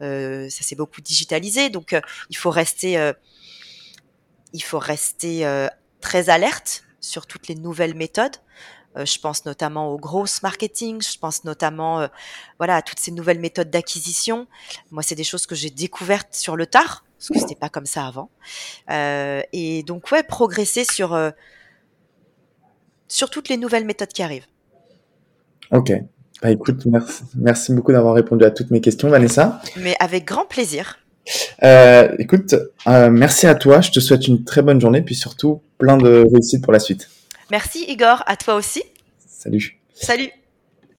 Euh, 0.02 0.48
ça 0.50 0.62
s'est 0.62 0.76
beaucoup 0.76 1.00
digitalisé, 1.00 1.70
donc 1.70 1.92
euh, 1.92 2.00
il 2.30 2.36
faut 2.36 2.50
rester, 2.50 2.98
euh, 2.98 3.12
il 4.52 4.62
faut 4.62 4.78
rester 4.78 5.68
très 6.00 6.30
alerte 6.30 6.84
sur 7.00 7.26
toutes 7.26 7.48
les 7.48 7.54
nouvelles 7.54 7.94
méthodes. 7.94 8.36
je 8.96 9.18
pense 9.18 9.44
notamment 9.44 9.92
au 9.92 9.98
gross 9.98 10.42
marketing, 10.42 11.02
je 11.02 11.18
pense 11.18 11.44
notamment 11.44 12.08
voilà 12.58 12.76
à 12.76 12.82
toutes 12.82 12.98
ces 12.98 13.10
nouvelles 13.10 13.40
méthodes 13.40 13.70
d'acquisition. 13.70 14.46
Moi, 14.90 15.02
c'est 15.02 15.14
des 15.14 15.24
choses 15.24 15.46
que 15.46 15.54
j'ai 15.54 15.70
découvertes 15.70 16.34
sur 16.34 16.56
le 16.56 16.66
tard 16.66 17.04
parce 17.18 17.28
que 17.28 17.38
c'était 17.40 17.56
pas 17.56 17.68
comme 17.68 17.86
ça 17.86 18.06
avant. 18.06 18.30
et 18.88 19.82
donc 19.84 20.10
ouais, 20.10 20.22
progresser 20.22 20.84
sur 20.84 21.14
sur 23.08 23.30
toutes 23.30 23.48
les 23.48 23.56
nouvelles 23.56 23.84
méthodes 23.84 24.08
qui 24.08 24.22
arrivent. 24.22 24.46
Ok. 25.70 25.92
Bah 26.42 26.50
écoute, 26.50 26.86
merci, 26.86 27.24
merci 27.34 27.72
beaucoup 27.72 27.90
d'avoir 27.90 28.14
répondu 28.14 28.44
à 28.44 28.50
toutes 28.50 28.70
mes 28.70 28.80
questions, 28.80 29.08
Vanessa. 29.08 29.60
Mais 29.76 29.96
avec 29.98 30.24
grand 30.24 30.44
plaisir. 30.44 30.98
Euh, 31.62 32.14
écoute, 32.18 32.54
euh, 32.86 33.10
merci 33.10 33.46
à 33.46 33.54
toi. 33.54 33.80
Je 33.80 33.90
te 33.90 34.00
souhaite 34.00 34.28
une 34.28 34.44
très 34.44 34.62
bonne 34.62 34.80
journée, 34.80 35.02
puis 35.02 35.14
surtout 35.14 35.62
plein 35.78 35.96
de 35.96 36.24
réussite 36.32 36.62
pour 36.62 36.72
la 36.72 36.78
suite. 36.78 37.08
Merci 37.50 37.84
Igor, 37.88 38.22
à 38.26 38.36
toi 38.36 38.54
aussi. 38.54 38.82
Salut. 39.26 39.80
Salut. 39.94 40.30